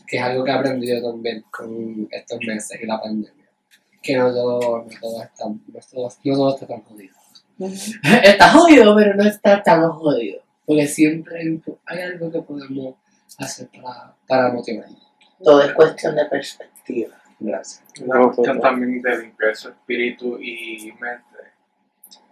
[0.06, 3.46] Que es algo que he aprendido también con estos meses y la pandemia.
[4.02, 7.14] Que no todo, no todo está, no todo, no todo está tan jodido.
[8.24, 10.40] Está jodido, pero no está tan jodido.
[10.66, 12.96] Porque siempre hay algo que podemos
[13.38, 15.12] hacer para, para motivarnos.
[15.42, 17.16] todo es cuestión de perspectiva.
[17.38, 17.82] Gracias.
[18.00, 21.26] Una cuestión también de limpiar su espíritu y mente.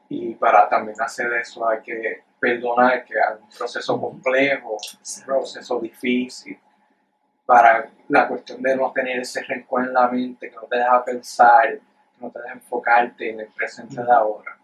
[0.08, 5.80] Y para también hacer eso hay que perdonar que hay un proceso complejo, un proceso
[5.80, 6.58] difícil.
[7.44, 11.04] Para la cuestión de no tener ese rencor en la mente, que no te deja
[11.04, 14.56] pensar, que no te deja enfocarte en el presente de ahora.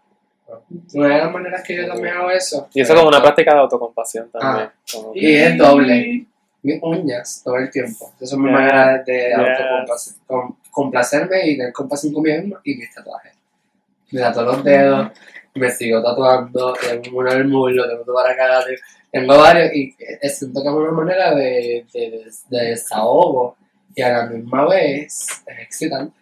[0.93, 2.67] Una de las maneras que yo también hago eso.
[2.73, 4.69] Y eso como una práctica de autocompasión también.
[4.91, 6.25] como que- Y es doble.
[6.63, 8.11] Mis uñas todo el tiempo.
[8.19, 9.37] Esa es mi manera de Yes.
[9.37, 13.33] autocomplacer- com- complacerme y tener compasión conmigo mismo y mis tatuajes.
[14.11, 15.11] Me tatuo los dedos,
[15.55, 18.65] me sigo tatuando, tengo uno en el muslo, tengo otro para acá,
[19.11, 19.95] tengo- varios y
[20.29, 23.55] siento que es una manera de, de, de desahogo
[23.95, 26.15] y a la misma vez es excitante.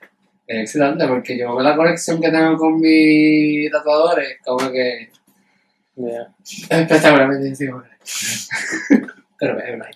[0.48, 5.10] Es excitante porque yo la conexión que tengo con mis tatuadores, como que
[5.98, 6.34] Yeah.
[6.44, 7.84] es espectacularmente encima.
[9.40, 9.90] Pero es una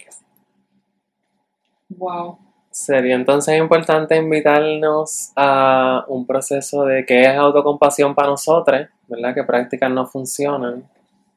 [1.89, 2.39] Wow.
[2.72, 9.34] Sería entonces importante invitarnos a un proceso de qué es autocompasión para nosotros, ¿verdad?
[9.34, 10.88] ¿Qué prácticas no funcionan?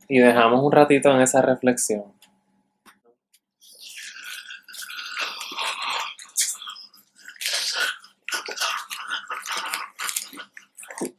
[0.09, 2.05] Y dejamos un ratito en esa reflexión.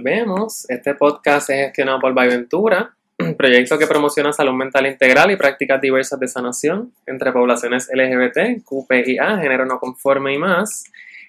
[0.00, 0.68] Volvemos.
[0.68, 2.94] Este podcast es gestionado por Ventura,
[3.38, 9.38] proyecto que promociona salud mental integral y prácticas diversas de sanación entre poblaciones LGBT, QPIA,
[9.38, 10.84] género no conforme y más,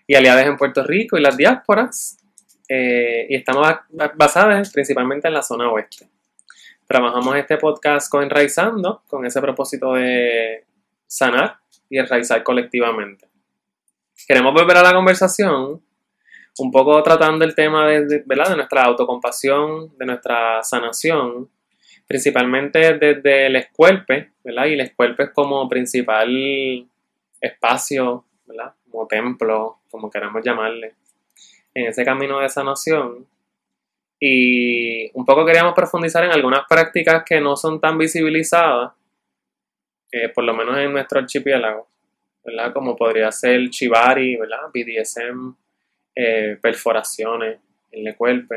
[0.05, 2.17] y aliadas en Puerto Rico y las diásporas.
[2.67, 6.09] eh, y estamos ba- basadas principalmente en la zona oeste.
[6.85, 10.65] Trabajamos este podcast con Enraizando, con ese propósito de
[11.07, 11.55] sanar
[11.89, 13.29] y enraizar colectivamente.
[14.27, 15.81] Queremos volver a la conversación
[16.59, 18.49] un poco tratando el tema de, de- ¿verdad?
[18.49, 21.49] de nuestra autocompasión, de nuestra sanación,
[22.07, 24.65] principalmente desde el escuelpe, ¿verdad?
[24.67, 26.87] Y el escuelpe es como principal
[27.41, 28.73] espacio, ¿verdad?
[28.89, 30.95] Como templo, como queramos llamarle,
[31.73, 33.27] en ese camino de sanación.
[34.19, 38.93] Y un poco queríamos profundizar en algunas prácticas que no son tan visibilizadas,
[40.11, 41.87] eh, por lo menos en nuestro archipiélago,
[42.43, 42.73] ¿verdad?
[42.73, 44.69] Como podría ser Chivari, ¿verdad?
[44.73, 45.53] BDSM,
[46.19, 47.59] eh, perforaciones
[47.91, 48.55] en el cuerpo,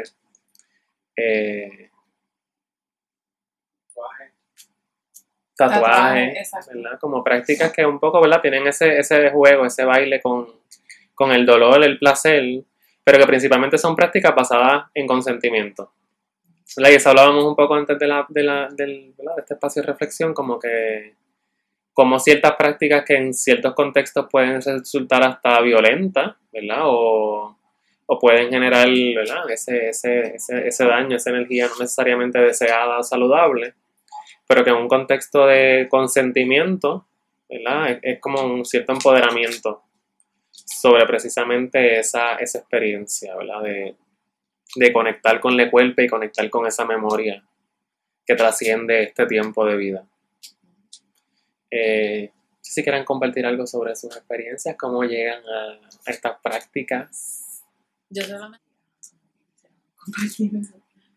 [1.15, 1.91] eh,
[5.55, 6.51] tatuajes.
[6.73, 6.99] ¿verdad?
[6.99, 8.41] Como prácticas que un poco, ¿verdad?
[8.41, 10.49] Tienen ese, ese juego, ese baile con,
[11.15, 12.63] con el dolor, el placer,
[13.05, 15.93] pero que principalmente son prácticas basadas en consentimiento.
[16.77, 16.93] ¿verdad?
[16.93, 19.89] Y eso hablábamos un poco antes de, la, de, la, del, de este espacio de
[19.89, 21.17] reflexión, como que
[21.93, 26.83] como ciertas prácticas que en ciertos contextos pueden resultar hasta violentas, ¿verdad?
[26.85, 27.57] O,
[28.07, 29.49] o pueden generar, ¿verdad?
[29.51, 33.75] Ese, ese, ese, ese daño, esa energía no necesariamente deseada o saludable,
[34.49, 37.07] pero que en un contexto de consentimiento,
[37.49, 38.01] ¿verdad?
[38.03, 39.83] Es, como un cierto empoderamiento
[40.51, 43.63] sobre precisamente esa, esa experiencia, ¿verdad?
[43.63, 43.95] De,
[44.75, 47.45] de conectar con el cuerpo y conectar con esa memoria
[48.27, 50.05] que trasciende este tiempo de vida.
[51.71, 56.39] Eh, no sé si quieran compartir algo sobre sus experiencias, cómo llegan a, a estas
[56.41, 57.63] prácticas.
[58.11, 58.65] Yo solamente.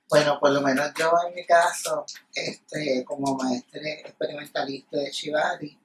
[0.10, 5.80] Bueno, por lo menos yo en mi caso, este, como maestre experimentalista de Shibari,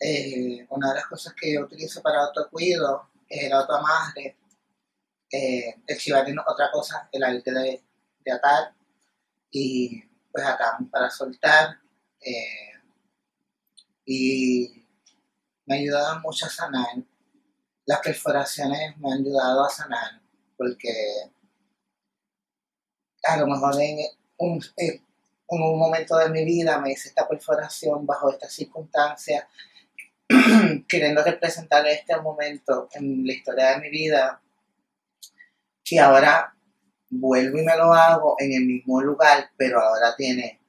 [0.00, 4.36] eh, una de las cosas que yo utilizo para autocuido es el autoamarre.
[5.30, 7.82] Eh, el Shibari no es otra cosa, el arte de,
[8.18, 8.74] de atar
[9.50, 11.78] y pues atamos para soltar.
[12.20, 12.71] eh,
[14.04, 14.84] y
[15.66, 16.96] me ha ayudado mucho a sanar.
[17.84, 20.20] Las perforaciones me han ayudado a sanar
[20.56, 20.92] porque
[23.24, 23.98] a lo mejor en
[24.36, 24.60] un,
[25.48, 29.44] un momento de mi vida me hice esta perforación bajo estas circunstancias,
[30.88, 34.40] queriendo representar este momento en la historia de mi vida.
[35.84, 36.54] Y ahora
[37.10, 40.60] vuelvo y me lo hago en el mismo lugar, pero ahora tiene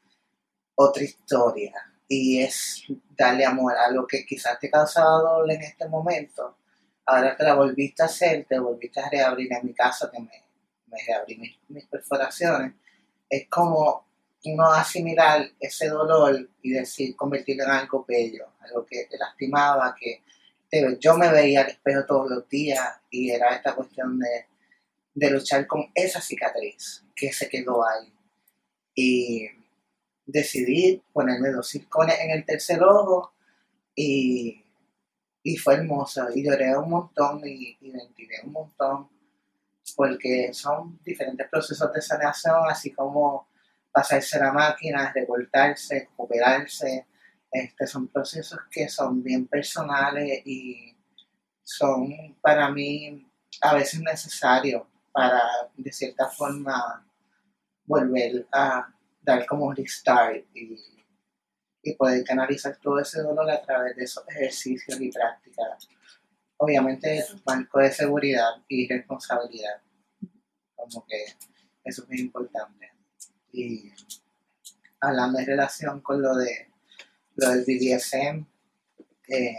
[0.75, 1.92] otra historia.
[2.15, 2.83] Y es
[3.17, 6.57] darle amor a lo que quizás te causaba dolor en este momento.
[7.05, 10.31] Ahora que la volviste a hacer, te volviste a reabrir en mi caso, que me,
[10.87, 12.73] me reabrí mis, mis perforaciones,
[13.29, 14.05] es como
[14.45, 20.21] uno asimilar ese dolor y decir, convertirlo en algo bello, algo que te lastimaba, que
[20.69, 24.45] te- yo me veía al espejo todos los días y era esta cuestión de,
[25.15, 28.13] de luchar con esa cicatriz que se quedó ahí.
[28.95, 29.49] Y
[30.33, 33.33] decidí ponerme dos circones en el tercer ojo
[33.95, 34.63] y
[35.43, 39.09] y fue hermoso y lloré un montón y, y ventilé un montón
[39.95, 43.49] porque son diferentes procesos de sanación, así como
[43.91, 47.05] pasarse la máquina, revoltarse, recuperarse.
[47.51, 50.95] Este, son procesos que son bien personales y
[51.61, 53.29] son para mí
[53.61, 55.39] a veces necesarios para
[55.77, 57.05] de cierta forma
[57.85, 58.91] volver a
[59.23, 60.77] dar como un restart y,
[61.81, 65.87] y poder canalizar todo ese dolor a través de esos ejercicios y prácticas.
[66.57, 69.81] Obviamente, marco de seguridad y responsabilidad.
[70.75, 71.25] Como que
[71.83, 72.91] eso es muy importante.
[73.51, 73.91] Y
[74.99, 76.73] hablando en relación con lo de
[77.35, 78.45] lo del BDSM,
[79.27, 79.57] eh,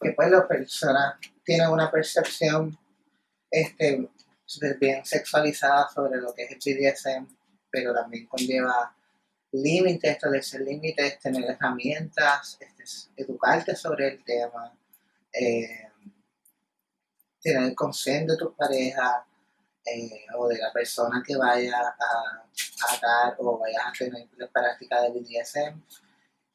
[0.00, 2.76] que pues las personas tienen una percepción
[3.50, 4.08] este,
[4.80, 7.33] bien sexualizada sobre lo que es el BDSM,
[7.74, 8.94] pero también conlleva
[9.50, 12.84] límites, establecer límites, tener herramientas, este,
[13.16, 14.72] educarte sobre el tema,
[15.32, 15.90] eh,
[17.40, 19.26] tener el consent de tu pareja
[19.84, 24.46] eh, o de la persona que vaya a, a dar o vaya a tener la
[24.46, 25.82] práctica de BDSM.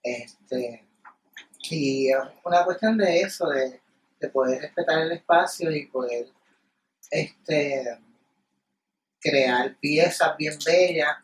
[0.01, 0.87] Este,
[1.69, 2.07] y
[2.45, 3.81] una cuestión de eso, de,
[4.21, 6.29] de poder respetar el espacio y poder
[7.11, 7.99] este,
[9.19, 11.17] crear piezas bien bellas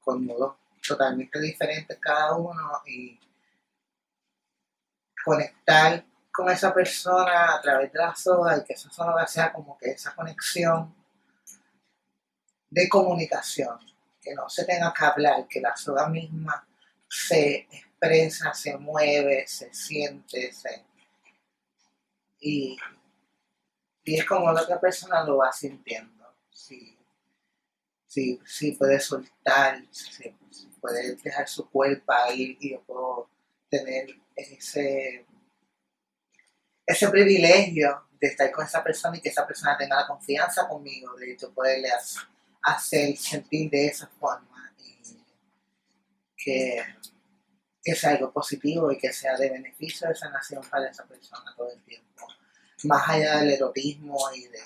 [0.00, 3.18] con modos totalmente diferentes cada uno y
[5.24, 9.76] conectar con esa persona a través de la soga y que esa soga sea como
[9.78, 10.94] que esa conexión
[12.70, 13.78] de comunicación,
[14.22, 16.66] que no se tenga que hablar, que la soga misma
[17.08, 20.52] se expresa, se mueve, se siente.
[22.38, 22.78] Y,
[24.04, 26.32] y es como la otra persona lo va sintiendo.
[26.50, 26.96] Si,
[28.10, 30.34] si, si puede soltar, si,
[30.80, 33.30] puede dejar su cuerpo ahí y yo puedo
[33.68, 35.24] tener ese,
[36.84, 41.14] ese privilegio de estar con esa persona y que esa persona tenga la confianza conmigo,
[41.14, 41.88] de yo poderle
[42.62, 45.16] hacer sentir de esa forma y
[46.36, 46.82] que,
[47.84, 51.70] que sea algo positivo y que sea de beneficio de sanación para esa persona todo
[51.70, 52.26] el tiempo.
[52.84, 54.62] Más allá del erotismo y de,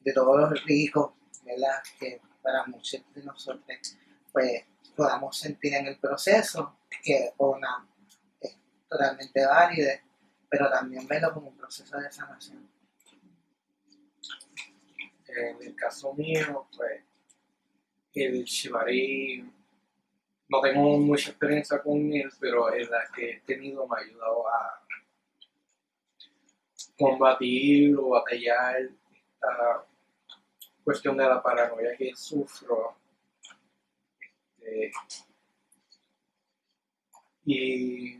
[0.00, 1.12] de todos los ricos,
[1.44, 1.82] ¿verdad?
[1.98, 3.96] Que para muchos de nosotros,
[4.30, 4.64] pues
[4.94, 7.88] podamos sentir en el proceso, que una
[8.38, 8.56] es
[8.88, 10.00] totalmente válida,
[10.48, 12.68] pero también verlo como un proceso de sanación.
[15.26, 17.02] En el caso mío, pues
[18.14, 19.50] el Shibari,
[20.48, 24.48] no tengo mucha experiencia con él, pero en la que he tenido me ha ayudado
[24.48, 24.84] a
[26.96, 29.86] combatir o batallar esta
[30.84, 32.96] cuestión de la paranoia que sufro.
[34.60, 35.24] Este,
[37.46, 38.18] y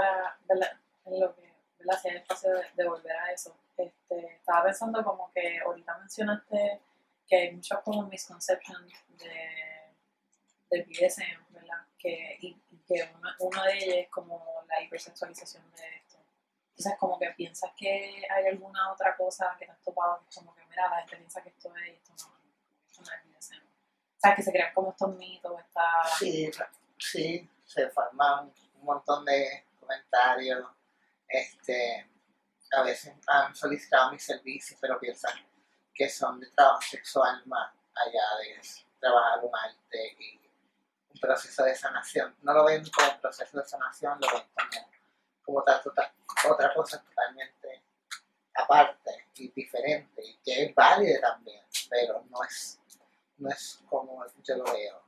[0.00, 0.38] para
[1.04, 2.00] en lo que ¿verdad?
[2.00, 6.80] si hay espacio de, de volver a eso este, estaba pensando como que ahorita mencionaste
[7.26, 9.60] que hay muchos como misconceptions de
[10.70, 11.84] del BDSM ¿verdad?
[11.98, 16.18] que, y, y que una, de ellos es como la hipersexualización de esto
[16.70, 20.36] entonces como que piensas que hay alguna otra cosa que te has topado que es
[20.36, 22.34] como que mira la gente piensa que esto es y esto no,
[22.86, 25.82] esto no es BDSM o sea que se crean como estos mitos esta
[26.18, 26.50] Sí,
[26.98, 30.66] sí, se forman un montón de comentarios.
[31.28, 32.08] Este,
[32.72, 35.32] a veces han solicitado mis servicios, pero piensan
[35.92, 38.60] que son de trabajo sexual más allá de
[38.98, 40.40] trabajar un arte y
[41.12, 42.36] un proceso de sanación.
[42.42, 44.88] No lo ven como un proceso de sanación, lo ven como,
[45.44, 45.82] como otra,
[46.48, 47.82] otra, cosa totalmente
[48.54, 52.78] aparte y diferente, que es válida también, pero no es,
[53.38, 55.02] no es como yo lo veo,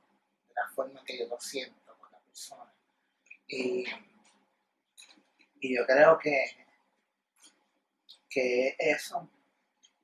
[0.48, 2.72] de la forma que yo lo siento con la persona.
[3.46, 3.84] Y,
[5.62, 6.44] y yo creo que,
[8.28, 9.30] que eso,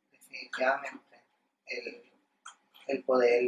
[0.09, 1.25] definitivamente,
[1.67, 2.13] el,
[2.87, 3.43] el poder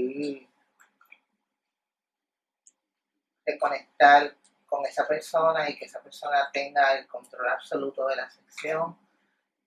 [3.47, 4.37] reconectar
[4.67, 8.99] con esa persona y que esa persona tenga el control absoluto de la sección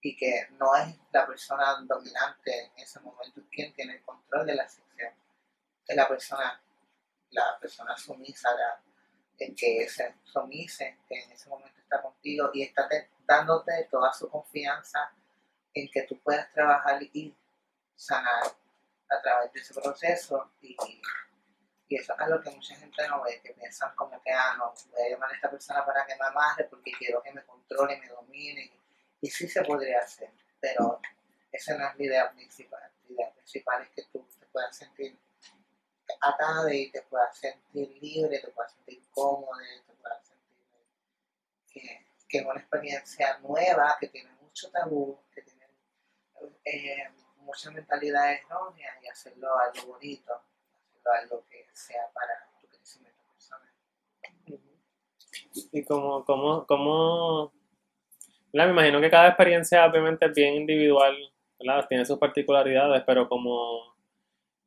[0.02, 4.56] y que no es la persona dominante en ese momento quien tiene el control de
[4.56, 5.14] la sección,
[5.88, 6.62] es la persona,
[7.30, 8.82] la persona sumisa, la,
[9.39, 14.30] en que se sumise, que en ese momento contigo y está te- dándote toda su
[14.30, 15.12] confianza
[15.74, 17.36] en que tú puedas trabajar y
[17.96, 18.44] sanar
[19.10, 20.76] a través de ese proceso y,
[21.88, 24.74] y eso es algo que mucha gente no ve, que piensan como que, ah, no,
[24.91, 27.98] voy a llamar a esta persona para que me amarre porque quiero que me controle,
[28.00, 28.72] me domine.
[29.22, 31.00] Y sí se podría hacer, pero
[31.52, 32.91] esa no es la idea principal.
[33.08, 35.18] La idea principal es que tú te puedas sentir
[36.22, 39.52] atada y te puedas sentir libre, te puedas sentir cómodo,
[41.74, 45.66] que, que es una experiencia nueva, que tiene mucho tabú, que tiene
[46.66, 53.24] eh, muchas mentalidades erróneas y hacerlo algo bonito, hacerlo algo que sea para tu crecimiento
[53.32, 53.70] personal.
[55.72, 57.54] Y como, como, como,
[58.54, 61.16] me imagino que cada experiencia obviamente es bien individual,
[61.60, 61.88] ¿verdad?
[61.88, 63.93] Tiene sus particularidades, pero como,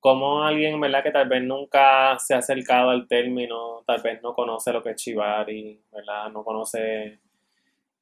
[0.06, 1.02] como alguien, ¿verdad?
[1.02, 4.90] Que tal vez nunca se ha acercado al término, tal vez no conoce lo que
[4.90, 6.30] es chivari, ¿verdad?
[6.30, 7.18] No conoce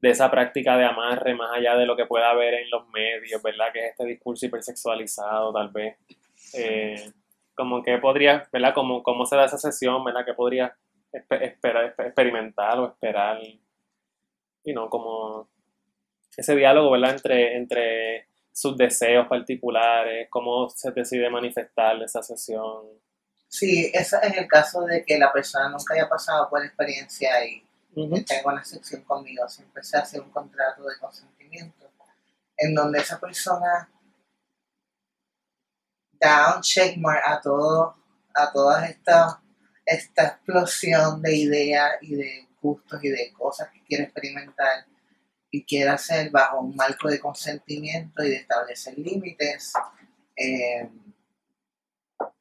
[0.03, 3.43] de esa práctica de amarre más allá de lo que pueda haber en los medios,
[3.43, 3.73] ¿verdad?
[3.73, 5.97] Que es este discurso hipersexualizado, tal vez.
[6.53, 7.11] Eh,
[7.55, 8.75] como que podría, ¿verdad?
[8.75, 10.27] Como, ¿Cómo se da esa sesión, ¿verdad?
[10.27, 10.77] Que podría
[11.11, 13.41] esperar, experimentar o esperar,
[14.63, 15.49] y no como
[16.37, 17.13] ese diálogo, ¿verdad?
[17.13, 22.87] Entre, entre sus deseos particulares, cómo se decide manifestar esa sesión.
[23.49, 27.45] Sí, eso es el caso de que la persona nunca haya pasado por la experiencia
[27.45, 27.65] y
[28.25, 31.91] tengo una sección conmigo, siempre se hace un contrato de consentimiento
[32.57, 33.89] en donde esa persona
[36.13, 37.97] da un checkmark a todo,
[38.35, 39.43] a toda esta,
[39.85, 44.87] esta explosión de ideas y de gustos y de cosas que quiere experimentar
[45.55, 49.73] y quiere hacer bajo un marco de consentimiento y de establecer límites.
[50.35, 50.91] Eh,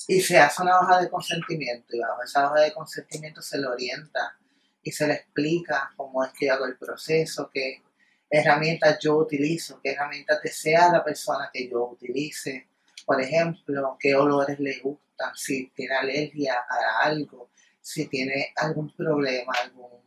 [0.07, 3.67] y se hace una hoja de consentimiento y bajo esa hoja de consentimiento se le
[3.67, 4.35] orienta
[4.81, 7.83] y se le explica cómo es que hago el proceso, qué
[8.31, 12.67] herramientas yo utilizo, qué herramientas desea la persona que yo utilice,
[13.05, 19.53] por ejemplo, qué olores le gustan, si tiene alergia a algo, si tiene algún problema,
[19.61, 20.02] algún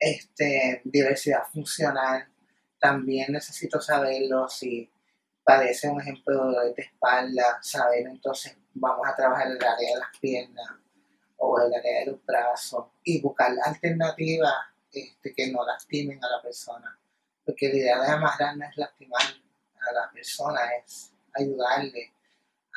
[0.00, 2.26] este, diversidad funcional,
[2.80, 4.90] también necesito saberlo si
[5.44, 10.00] padece un ejemplo de dolor de espalda, saber entonces vamos a trabajar el área de
[10.00, 10.80] las piernas,
[11.40, 14.54] o el área de los brazos y buscar alternativas
[14.92, 16.98] este, que no lastimen a la persona.
[17.44, 22.12] Porque la idea de amarrar no es lastimar a la persona, es ayudarle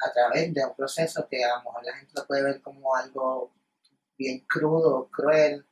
[0.05, 2.95] a través de un proceso que a lo mejor la gente lo puede ver como
[2.95, 3.51] algo
[4.17, 5.65] bien crudo, cruel,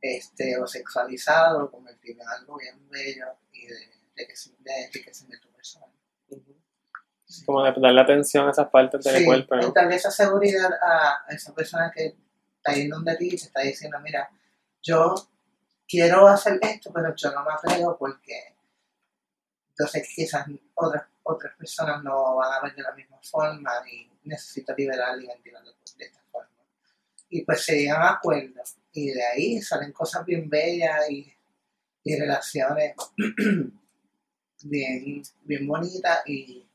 [0.00, 3.96] este, o sexualizado, convertirlo en algo bien bello y de,
[4.86, 5.90] enriquecimiento personal.
[7.44, 9.56] Como de darle atención a esas partes del cuerpo.
[9.56, 9.72] ¿no?
[9.72, 12.16] darle esa seguridad a esa persona que
[12.56, 14.30] está yendo donde ti y te está diciendo, mira,
[14.82, 15.14] yo
[15.86, 18.56] quiero hacer esto, pero yo no me atrevo porque
[19.78, 23.70] yo sé que quizás otras, otras personas no van a ver de la misma forma
[23.90, 26.48] y necesito liberar y ventilarlo de esta forma.
[27.28, 31.32] Y pues se llegan a acuerdos y de ahí salen cosas bien bellas y,
[32.04, 32.94] y relaciones
[34.62, 36.66] bien, bien bonitas y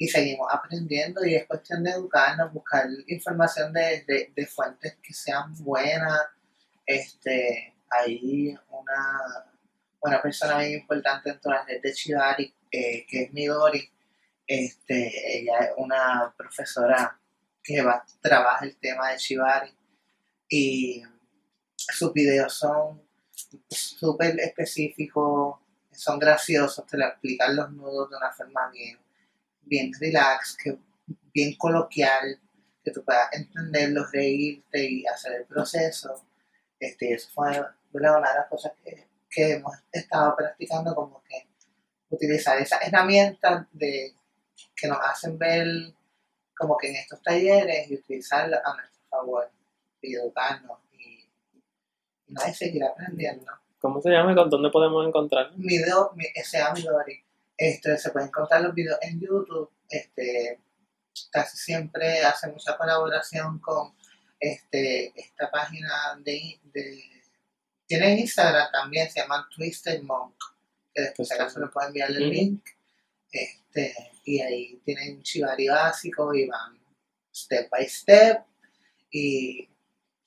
[0.00, 5.54] y seguimos aprendiendo y es cuestión de educarnos, buscar información de, de, fuentes que sean
[5.62, 6.22] buenas.
[6.86, 9.44] Este, hay una,
[10.00, 13.90] una persona bien importante dentro de la red de Chivari, eh, que es Midori.
[14.46, 17.20] Este, ella es una profesora
[17.62, 19.70] que va, trabaja el tema de Chivari
[21.92, 23.02] sus videos son
[23.68, 25.56] súper específicos,
[25.92, 28.98] son graciosos, te lo explican los nudos de una forma bien
[29.70, 30.56] bien relax,
[31.32, 32.38] bien coloquial,
[32.82, 36.26] que tú puedas entenderlo, reírte y hacer el proceso.
[36.78, 37.50] Este, eso fue
[37.92, 41.46] una de las cosas que, que hemos estado practicando, como que
[42.08, 44.14] utilizar esas herramientas de,
[44.74, 45.66] que nos hacen ver
[46.56, 49.50] como que en estos talleres y utilizarlas a nuestro favor
[50.02, 50.78] y educarnos
[52.30, 53.52] y, y, seguir aprendiendo.
[53.78, 55.52] ¿Cómo se llama y con dónde podemos encontrar?
[55.56, 56.24] Mi, do, mi,
[56.74, 57.24] Midori.
[57.56, 59.70] Este, se pueden encontrar los videos en YouTube.
[59.88, 60.60] Este,
[61.30, 63.94] casi siempre hace mucha colaboración con
[64.38, 67.10] este, esta página de, de
[67.90, 70.36] tienen Instagram también, se llama Twisted Monk,
[70.94, 72.64] que después acaso le pueden enviar el link.
[73.32, 76.78] Este, y ahí tienen chivari básico y van
[77.34, 78.44] step by step
[79.10, 79.68] y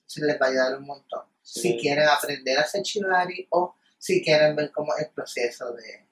[0.05, 1.32] se les va a ayudar un montón.
[1.43, 6.07] Si quieren aprender a hacer chivari o si quieren ver cómo es el proceso de,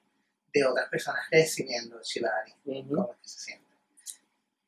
[0.52, 3.62] de otras personas recibiendo Shibari, cómo es que se siente.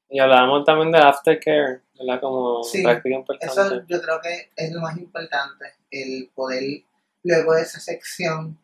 [0.08, 2.20] Y hablábamos también de aftercare, ¿verdad?
[2.20, 3.46] Como práctica importante.
[3.46, 6.82] Eso yo creo que es lo más importante, el poder,
[7.22, 8.58] luego de esa sección,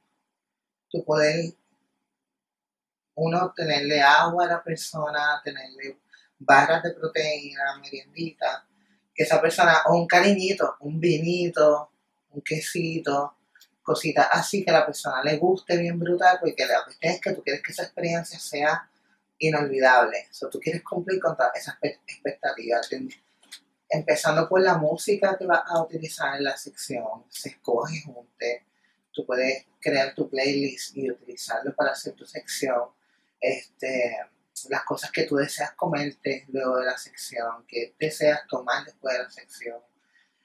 [0.90, 1.54] tu poder,
[3.14, 5.98] uno, tenerle agua a la persona, tenerle
[6.38, 8.66] barras de proteína, meriendita,
[9.14, 11.90] que esa persona, o un cariñito, un vinito,
[12.30, 13.36] un quesito,
[13.82, 17.32] cositas así que a la persona le guste bien brutal, porque la cuestión es que
[17.32, 18.88] tú quieres que esa experiencia sea
[19.38, 20.28] inolvidable.
[20.42, 22.88] O tú quieres cumplir con todas esas expectativas.
[23.88, 28.64] Empezando por la música que vas a utilizar en la sección, se escoge junte.
[29.12, 32.84] Tú puedes crear tu playlist y utilizarlo para hacer tu sección.
[33.40, 34.18] Este,
[34.68, 39.22] las cosas que tú deseas comerte luego de la sección, que deseas tomar después de
[39.22, 39.78] la sección.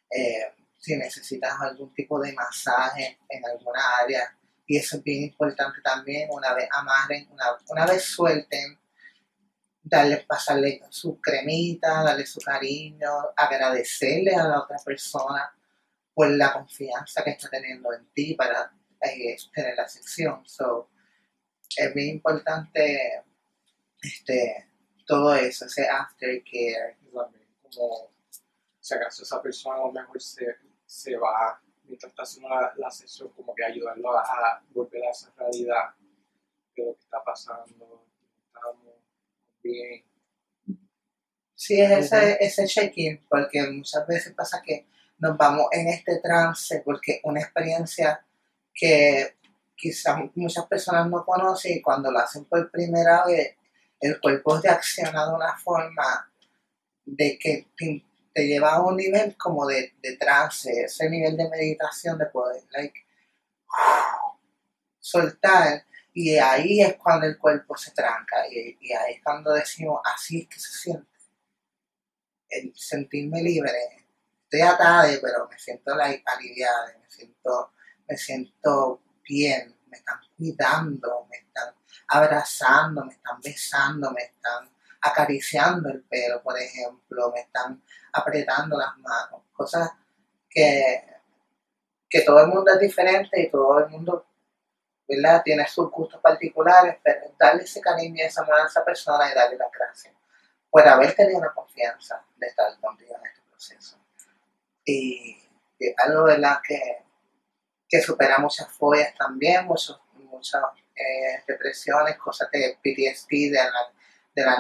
[0.10, 4.38] Eh, si necesitas algún tipo de masaje en alguna área.
[4.68, 8.80] Y eso es bien importante también, una vez amarren, una, una vez suelten,
[9.82, 15.56] darle, pasarle su cremita, darle su cariño, agradecerle a la otra persona
[16.14, 20.44] por la confianza que está teniendo en ti para eh, tener la sección.
[20.46, 20.90] So,
[21.78, 23.24] es bien importante
[24.06, 24.70] este,
[25.06, 26.98] todo eso, ese aftercare.
[27.14, 28.12] También como
[28.80, 32.92] si acaso esa persona a lo mejor se, se va mientras está haciendo la, la
[32.92, 35.96] sesión, como que ayudarlo a, a volver a esa realidad
[36.76, 38.06] de lo que está pasando,
[38.48, 38.96] estamos
[39.64, 40.04] bien.
[41.54, 44.88] Sí, es ese, ese check-in, porque muchas veces pasa que
[45.18, 48.26] nos vamos en este trance, porque una experiencia
[48.74, 49.36] que
[49.76, 53.56] quizás muchas personas no conocen y cuando lo hacen por primera vez,
[54.08, 56.32] el cuerpo reacciona de una forma
[57.06, 62.26] de que te, lleva a un nivel como de, trance, ese nivel de meditación de
[62.28, 63.06] poder, like,
[65.00, 65.86] soltar.
[66.14, 70.42] Y ahí es cuando el cuerpo se tranca y, y ahí es cuando decimos, así
[70.42, 71.16] es que se siente
[72.50, 74.08] el sentirme libre.
[74.44, 77.74] Estoy atada, pero me siento like, aliviada, me siento,
[78.08, 81.74] me siento bien, me están cuidando, me están
[82.08, 84.70] abrazando, me están besando, me están
[85.02, 87.82] acariciando el pelo, por ejemplo, me están
[88.14, 89.92] apretando las manos, cosas
[90.50, 91.06] que,
[92.10, 94.26] que todo el mundo es diferente y todo el mundo
[95.08, 95.42] ¿verdad?
[95.44, 99.36] tiene sus gustos particulares, pero darle ese cariño y esa mano a esa persona y
[99.36, 100.14] darle las gracias
[100.70, 103.98] por haber tenido la confianza de estar contigo en este proceso.
[104.84, 105.38] Y,
[105.80, 106.60] y algo ¿verdad?
[106.68, 107.04] Que,
[107.88, 110.62] que supera muchas fobias también, muchos, muchas
[110.96, 113.92] eh, depresiones, cosas de PTSD de la,
[114.34, 114.58] de, la,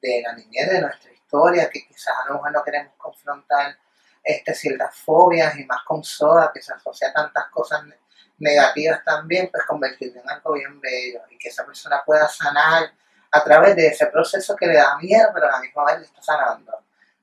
[0.00, 3.76] de la niñez, de nuestra historia, que quizás a lo mejor no queremos confrontar
[4.22, 7.98] este, ciertas fobias y más con soda, que se asocia a tantas cosas ne-
[8.38, 12.92] negativas también, pues convertirlo en algo bien bello y que esa persona pueda sanar
[13.30, 16.04] a través de ese proceso que le da miedo, pero a la misma vez le
[16.06, 16.72] está sanando.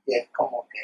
[0.05, 0.80] Y es como que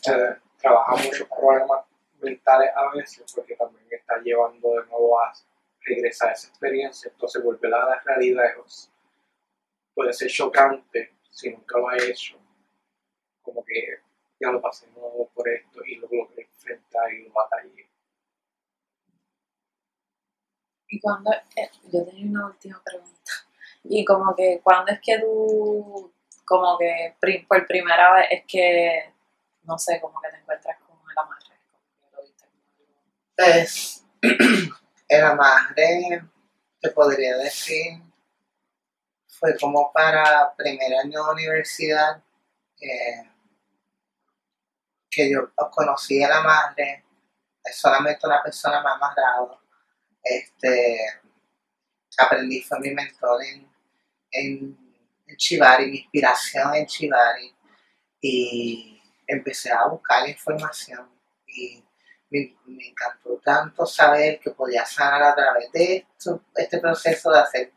[0.00, 1.80] Se trabaja muchos problemas
[2.20, 5.32] mentales a veces porque también está llevando de nuevo a
[5.84, 8.90] regresar a esa experiencia, entonces volver a la realidad es-
[9.94, 12.36] puede ser chocante si nunca lo ha hecho,
[13.42, 13.98] como que
[14.40, 17.90] ya lo pasé nuevo por esto y lo logré enfrentar y lo batallé.
[20.88, 23.32] Y cuando, eh, yo tenía una última pregunta.
[23.84, 26.12] Y como que, ¿cuándo es que tú,
[26.44, 29.12] como que pri- por primera vez es que,
[29.64, 31.56] no sé, como que te encuentras con el amarre?
[31.70, 32.46] Como que lo viste
[33.36, 34.06] Pues
[35.10, 36.22] el amarre,
[36.80, 38.00] te podría decir,
[39.26, 42.22] fue como para primer año de universidad,
[42.80, 43.28] eh,
[45.10, 47.04] que yo conocí a la madre,
[47.64, 49.60] es solamente una persona ha amarrado.
[50.22, 51.20] Este,
[52.16, 53.68] aprendí, fue mi mentor en,
[54.30, 54.94] en,
[55.26, 57.52] en Chivari, mi inspiración en Chivari,
[58.20, 61.10] y empecé a buscar información.
[61.48, 61.84] Y
[62.30, 67.72] me, encantó tanto saber que podía sanar a través de esto, este proceso de hacer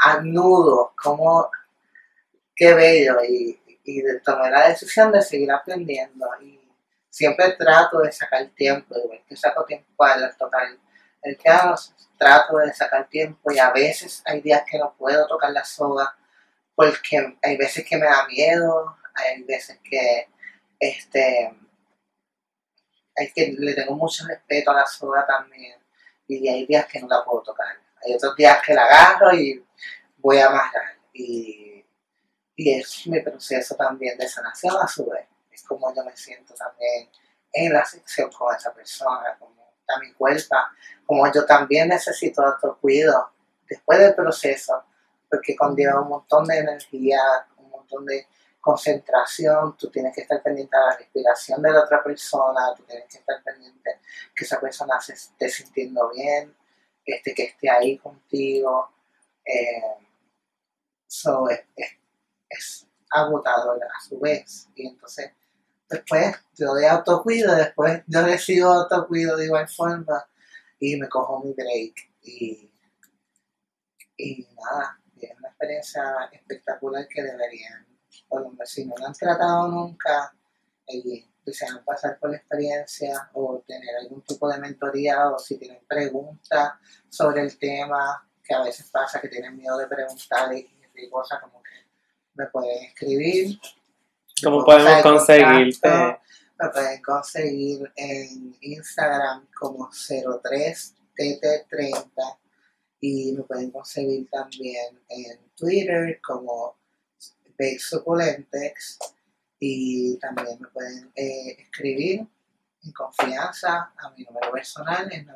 [0.00, 1.50] a nudos, como
[2.54, 6.26] qué bello, y, y la decisión de seguir aprendiendo.
[6.42, 6.60] Y
[7.08, 10.68] siempre trato de sacar tiempo, igual que saco tiempo al tocar
[11.22, 11.74] el piano,
[12.16, 16.16] trato de sacar tiempo y a veces hay días que no puedo tocar la soga
[16.74, 20.28] porque hay veces que me da miedo, hay veces que
[20.78, 21.52] este
[23.18, 25.78] hay que le tengo mucho respeto a la soga también
[26.26, 27.76] y hay días que no la puedo tocar.
[28.04, 29.64] Hay otros días que la agarro y
[30.18, 31.84] voy a amarrar y,
[32.54, 35.26] y es mi proceso también de sanación a su vez.
[35.50, 37.08] Es como yo me siento también
[37.52, 40.56] en la sección con esa persona, como está mi cuerpo,
[41.06, 43.30] como yo también necesito autocuido
[43.68, 44.84] después del proceso,
[45.30, 47.20] porque conlleva un montón de energía,
[47.56, 48.26] un montón de
[48.68, 53.08] concentración, tú tienes que estar pendiente de la respiración de la otra persona, tú tienes
[53.10, 54.00] que estar pendiente
[54.34, 56.54] que esa persona se esté sintiendo bien,
[57.04, 58.90] este, que esté ahí contigo.
[59.44, 59.82] Eh,
[61.06, 61.98] so, es, es-
[62.48, 64.68] es agotador a su vez.
[64.74, 65.32] Y entonces,
[65.88, 70.26] después yo de autocuido, después yo recibo autocuido de igual forma
[70.78, 71.94] y me cojo mi break.
[72.22, 72.70] Y,
[74.18, 76.02] y nada, es una experiencia
[76.32, 77.86] espectacular que deberían,
[78.28, 80.34] por lo menos si no lo han tratado nunca,
[80.86, 85.82] y desean pasar por la experiencia o tener algún tipo de mentoría o si tienen
[85.86, 86.72] preguntas
[87.08, 91.40] sobre el tema, que a veces pasa que tienen miedo de preguntar y, y cosas
[91.40, 91.86] como que
[92.34, 93.58] me pueden escribir.
[94.42, 95.80] ¿Cómo podemos conseguirte?
[95.80, 96.22] contacto,
[96.60, 102.38] Me pueden conseguir en Instagram como 03TT30
[103.00, 106.77] y me pueden conseguir también en Twitter como
[107.58, 108.98] Bake Suculentex
[109.58, 112.26] y también me pueden eh, escribir
[112.84, 115.26] en confianza a mi número personal en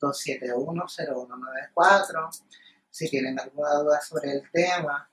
[0.00, 2.40] 939-271-0194
[2.90, 5.08] si tienen alguna duda sobre el tema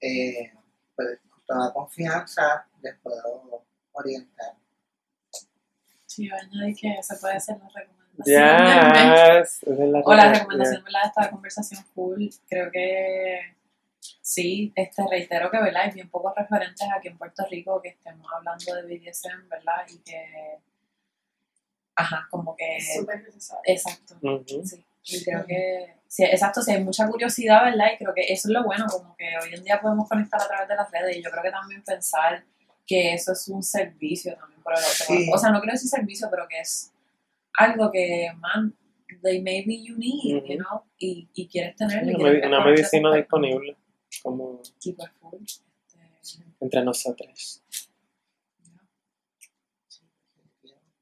[0.00, 0.52] eh,
[0.96, 4.54] pues con toda confianza les puedo orientar
[6.06, 7.98] Sí, yo añadí que se puede hacer la recomendación.
[8.24, 9.62] Yes.
[9.62, 10.82] esa es la O la recomendación.
[10.82, 12.26] de esta conversación full.
[12.48, 13.56] Creo que
[14.28, 15.82] sí, este reitero que ¿verdad?
[15.84, 19.86] hay bien pocos referentes aquí en Puerto Rico que estemos hablando de BDSM, ¿verdad?
[19.88, 20.58] Y que
[21.96, 23.62] ajá, como que Es súper necesario.
[23.64, 24.14] exacto.
[24.64, 24.84] Sí.
[25.10, 27.86] Y creo que sí, exacto, sí hay mucha curiosidad, ¿verdad?
[27.94, 30.46] Y creo que eso es lo bueno, como que hoy en día podemos conectar a
[30.46, 32.44] través de las redes y yo creo que también pensar
[32.86, 35.30] que eso es un servicio también por el otro Sí.
[35.32, 36.92] O sea, no quiero decir servicio, pero que es
[37.58, 38.74] algo que, man,
[39.22, 40.56] they maybe you need, you Ujú.
[40.58, 42.10] know, y, y quieres tenerlo.
[42.12, 42.30] y Una,
[42.62, 43.76] quieres medicina disponible
[44.22, 44.62] como.
[44.62, 44.96] Este,
[46.60, 47.62] entre nosotros.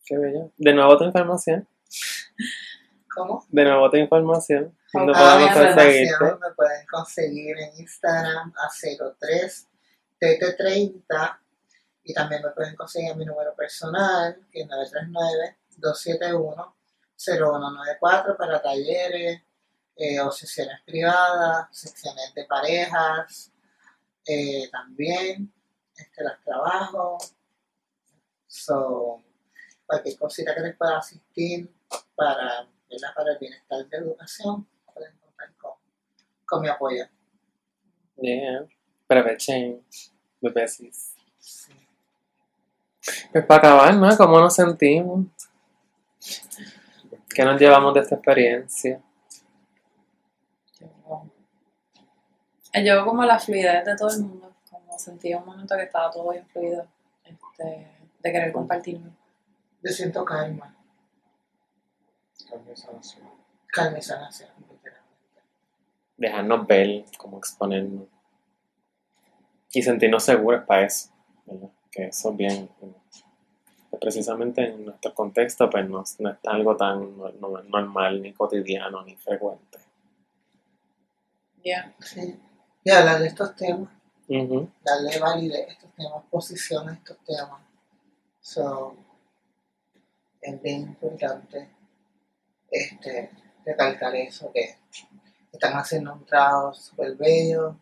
[0.05, 0.53] Qué bello.
[0.57, 1.67] De nuevo tu información.
[3.13, 3.45] ¿Cómo?
[3.49, 4.77] De nuevo tu información.
[4.93, 6.25] ¿Dónde podemos conseguirte?
[6.25, 8.69] me pueden conseguir en Instagram a
[10.21, 11.39] 03TT30
[12.05, 14.69] y también me pueden conseguir mi número personal que es
[17.19, 19.43] 939-271-0194 para talleres
[19.97, 23.51] eh, o sesiones privadas, secciones de parejas,
[24.27, 25.53] eh, también
[25.97, 27.17] este, las trabajo.
[28.47, 29.23] So,
[29.87, 31.73] cualquier cosita que les pueda asistir
[32.15, 33.15] para, ¿verdad?
[33.15, 35.73] para el bienestar de educación, pueden contar con,
[36.45, 37.07] con mi apoyo.
[38.17, 38.67] Yeah.
[39.05, 39.85] Aprovechen.
[40.43, 41.15] The besties.
[41.39, 41.73] Sí.
[43.33, 44.17] Pues para acabar, ¿no?
[44.17, 45.27] ¿Cómo nos sentimos?
[47.35, 49.01] ¿Qué nos llevamos de esta experiencia?
[50.81, 55.85] yo, eh, yo como la fluidez de todo el mundo, como sentí un momento que
[55.85, 56.87] estaba todo bien fluido,
[57.25, 57.65] este,
[58.21, 59.11] de querer compartirme.
[59.83, 60.75] Yo siento calma,
[62.51, 63.29] Cambio de sanación.
[63.69, 65.43] calma y sanación, literalmente.
[66.17, 68.07] Dejarnos ver, como exponernos.
[69.73, 71.11] Y sentirnos seguros para eso.
[71.45, 71.69] ¿verdad?
[71.91, 72.69] Que eso es bien.
[74.01, 79.03] precisamente en nuestro contexto, pues no, no es algo tan no- no- normal, ni cotidiano,
[79.03, 79.79] ni frecuente.
[81.65, 82.39] Ya, Sí.
[82.87, 83.91] Y hablar de estos temas,
[84.29, 87.61] darle validez a estos temas, posición a estos temas.
[88.41, 88.97] So,
[90.41, 91.69] es bien importante
[92.71, 93.33] este,
[93.65, 94.79] recalcar eso, que
[95.51, 97.77] están haciendo un trabajo súper bello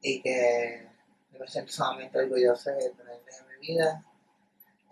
[0.00, 0.90] y que
[1.32, 4.04] me siento sumamente orgulloso de tenerles en mi vida.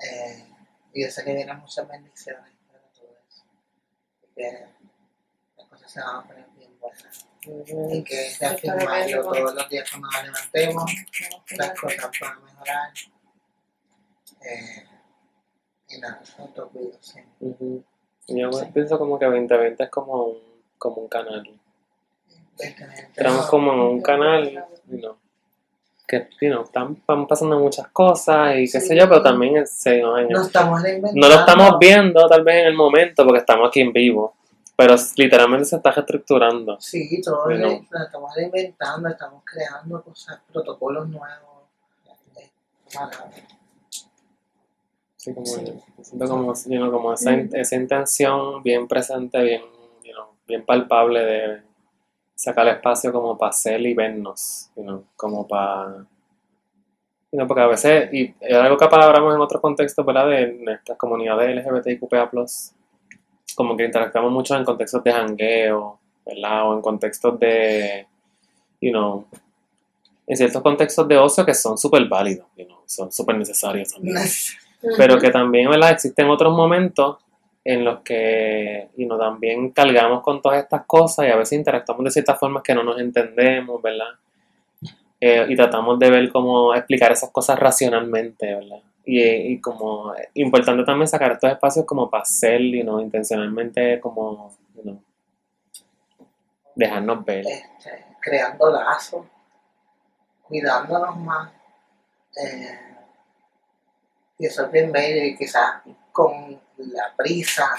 [0.00, 0.44] Eh,
[0.94, 3.44] y yo sé que vienen muchas bendiciones para todo eso.
[4.20, 4.66] Y que
[5.56, 7.33] las cosas se van a poner bien buenas.
[7.46, 10.92] Y que es de afirmarlo todos los días cuando nos levantemos
[11.58, 12.92] las cosas van a mejorar.
[14.42, 14.84] Eh,
[15.88, 17.20] y nada, autocuido, sí.
[17.40, 17.84] Ujú.
[18.28, 20.38] Yo pienso como que 2020 es como un,
[20.78, 21.42] como un canal.
[22.58, 25.16] Entramos como en un canal, you know,
[26.06, 28.96] que you know, están, van pasando muchas cosas y qué sé Sí.
[28.98, 30.82] yo, pero también es- se- no, estamos
[31.14, 34.36] no lo estamos viendo tal vez en el momento porque estamos aquí en vivo,
[34.76, 36.80] pero literalmente se está reestructurando.
[36.80, 41.54] Sí, todo estamos reinventando, estamos creando cosas, protocolos nuevos.
[45.16, 45.72] Sí, como, Sí.
[46.02, 49.62] siento como, you know, como esa, in- esa intención bien presente, bien,
[50.04, 51.62] you know, bien palpable de
[52.34, 56.04] sacar espacio como para ser y vernos, you know, como para...
[57.32, 60.28] you know, porque a veces, y es algo que apalabramos en otros contextos, ¿verdad?
[60.28, 62.30] De nuestras comunidades LGBTIQPA+,
[63.54, 66.68] como que interactuamos mucho en contextos de jangueo, ¿verdad?
[66.68, 68.06] O en contextos de,
[68.80, 69.26] you know,
[70.26, 74.16] en ciertos contextos de ocio que son súper válidos, you know, son súper necesarios también
[74.96, 75.90] pero que también ¿verdad?
[75.90, 77.18] existen otros momentos
[77.64, 82.04] en los que y no también cargamos con todas estas cosas y a veces interactuamos
[82.04, 84.08] de ciertas formas que no nos entendemos, ¿verdad?
[85.20, 88.80] eh, y tratamos de ver cómo explicar esas cosas racionalmente, ¿verdad?
[89.06, 94.56] Y, y como importante también sacar estos espacios como para ser, you know, intencionalmente como,
[94.74, 95.02] you know,
[96.74, 97.44] dejarnos ver.
[97.46, 99.26] este, creando lazos,
[100.42, 101.52] cuidándonos más.
[102.42, 102.80] eh,
[104.38, 107.70] y eso es bien bello y quizás con la prisa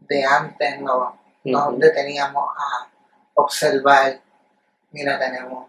[0.00, 1.78] de antes no nos Ujú.
[1.78, 2.88] deteníamos a
[3.34, 4.20] observar,
[4.90, 5.66] mira, tenemos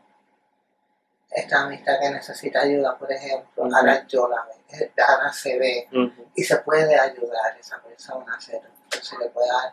[1.30, 5.88] esta amistad que necesita ayuda, por ejemplo, ahora yo la ve, ahora se ve
[6.36, 8.62] y se puede ayudar a esa persona a hacer,
[9.02, 9.72] se le puede dar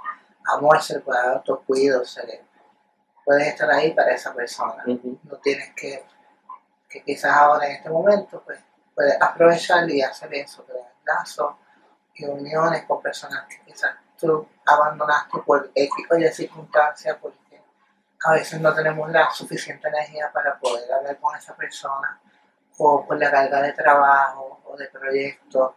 [0.55, 2.45] amor, se le puede dar autocuido, se le
[3.25, 4.85] puedes estar ahí para esa persona.
[4.87, 6.05] No tienes que,
[6.89, 8.61] que quizás ahora en este momento, pues
[8.95, 11.55] puedes aprovechar y hacer eso, crear lazos
[12.15, 17.39] y uniones con personas que quizás tú abandonaste por X o Y circunstancias, porque
[18.27, 22.21] a veces no tenemos la suficiente energía para poder hablar con esa persona,
[22.79, 25.77] o por la carga de trabajo o de proyecto.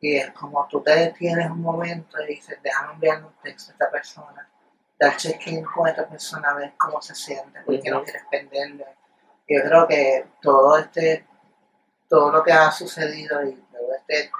[0.00, 3.74] Y es como tú te detienes un momento y dices, déjame enviarle un texto a
[3.74, 4.48] esta persona,
[4.98, 8.86] dar check-in con esta persona, a ver cómo se siente, porque no quieres perderle.
[9.48, 11.26] Yo creo que todo este,
[12.08, 14.30] todo lo que ha sucedido y todo este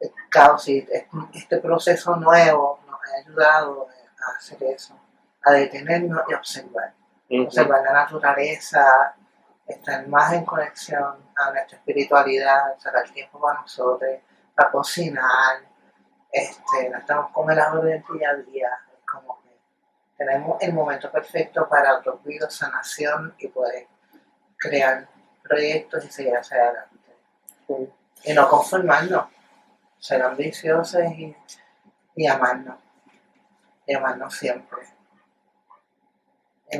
[0.00, 0.86] el caos y
[1.32, 3.88] este proceso nuevo nos ha ayudado
[4.20, 4.97] a hacer eso,
[5.44, 6.92] a detenernos y observar.
[7.30, 9.14] Observar la naturaleza,
[9.66, 14.10] estar más en conexión a nuestra espiritualidad, sacar tiempo para nosotros,
[14.54, 15.60] para cocinar.
[16.32, 19.48] Este, no estamos con el hambre del día a día, es como que
[20.16, 23.86] tenemos el momento perfecto para autocuido, sanación y poder
[24.56, 25.08] crear
[25.42, 26.96] proyectos y seguir hacia adelante.
[27.66, 27.92] Sí.
[28.24, 29.26] Y no conformarnos,
[29.98, 31.36] ser ambiciosos y,
[32.16, 32.78] y amarnos.
[33.86, 34.97] Y amarnos siempre.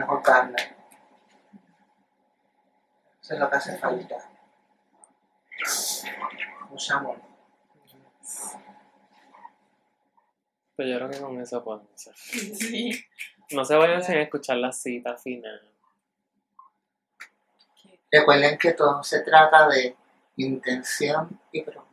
[0.07, 0.63] Juzgarnos.
[3.23, 4.17] Eso es lo que hace falta.
[6.71, 7.21] Mucho amor.
[10.77, 12.15] Pues yo creo que con eso podemos hacer.
[12.17, 13.05] Sí.
[13.51, 15.61] No se vayan sin escuchar la cita final.
[18.11, 19.97] Recuerden que todo se trata de
[20.37, 21.88] intención y propósito.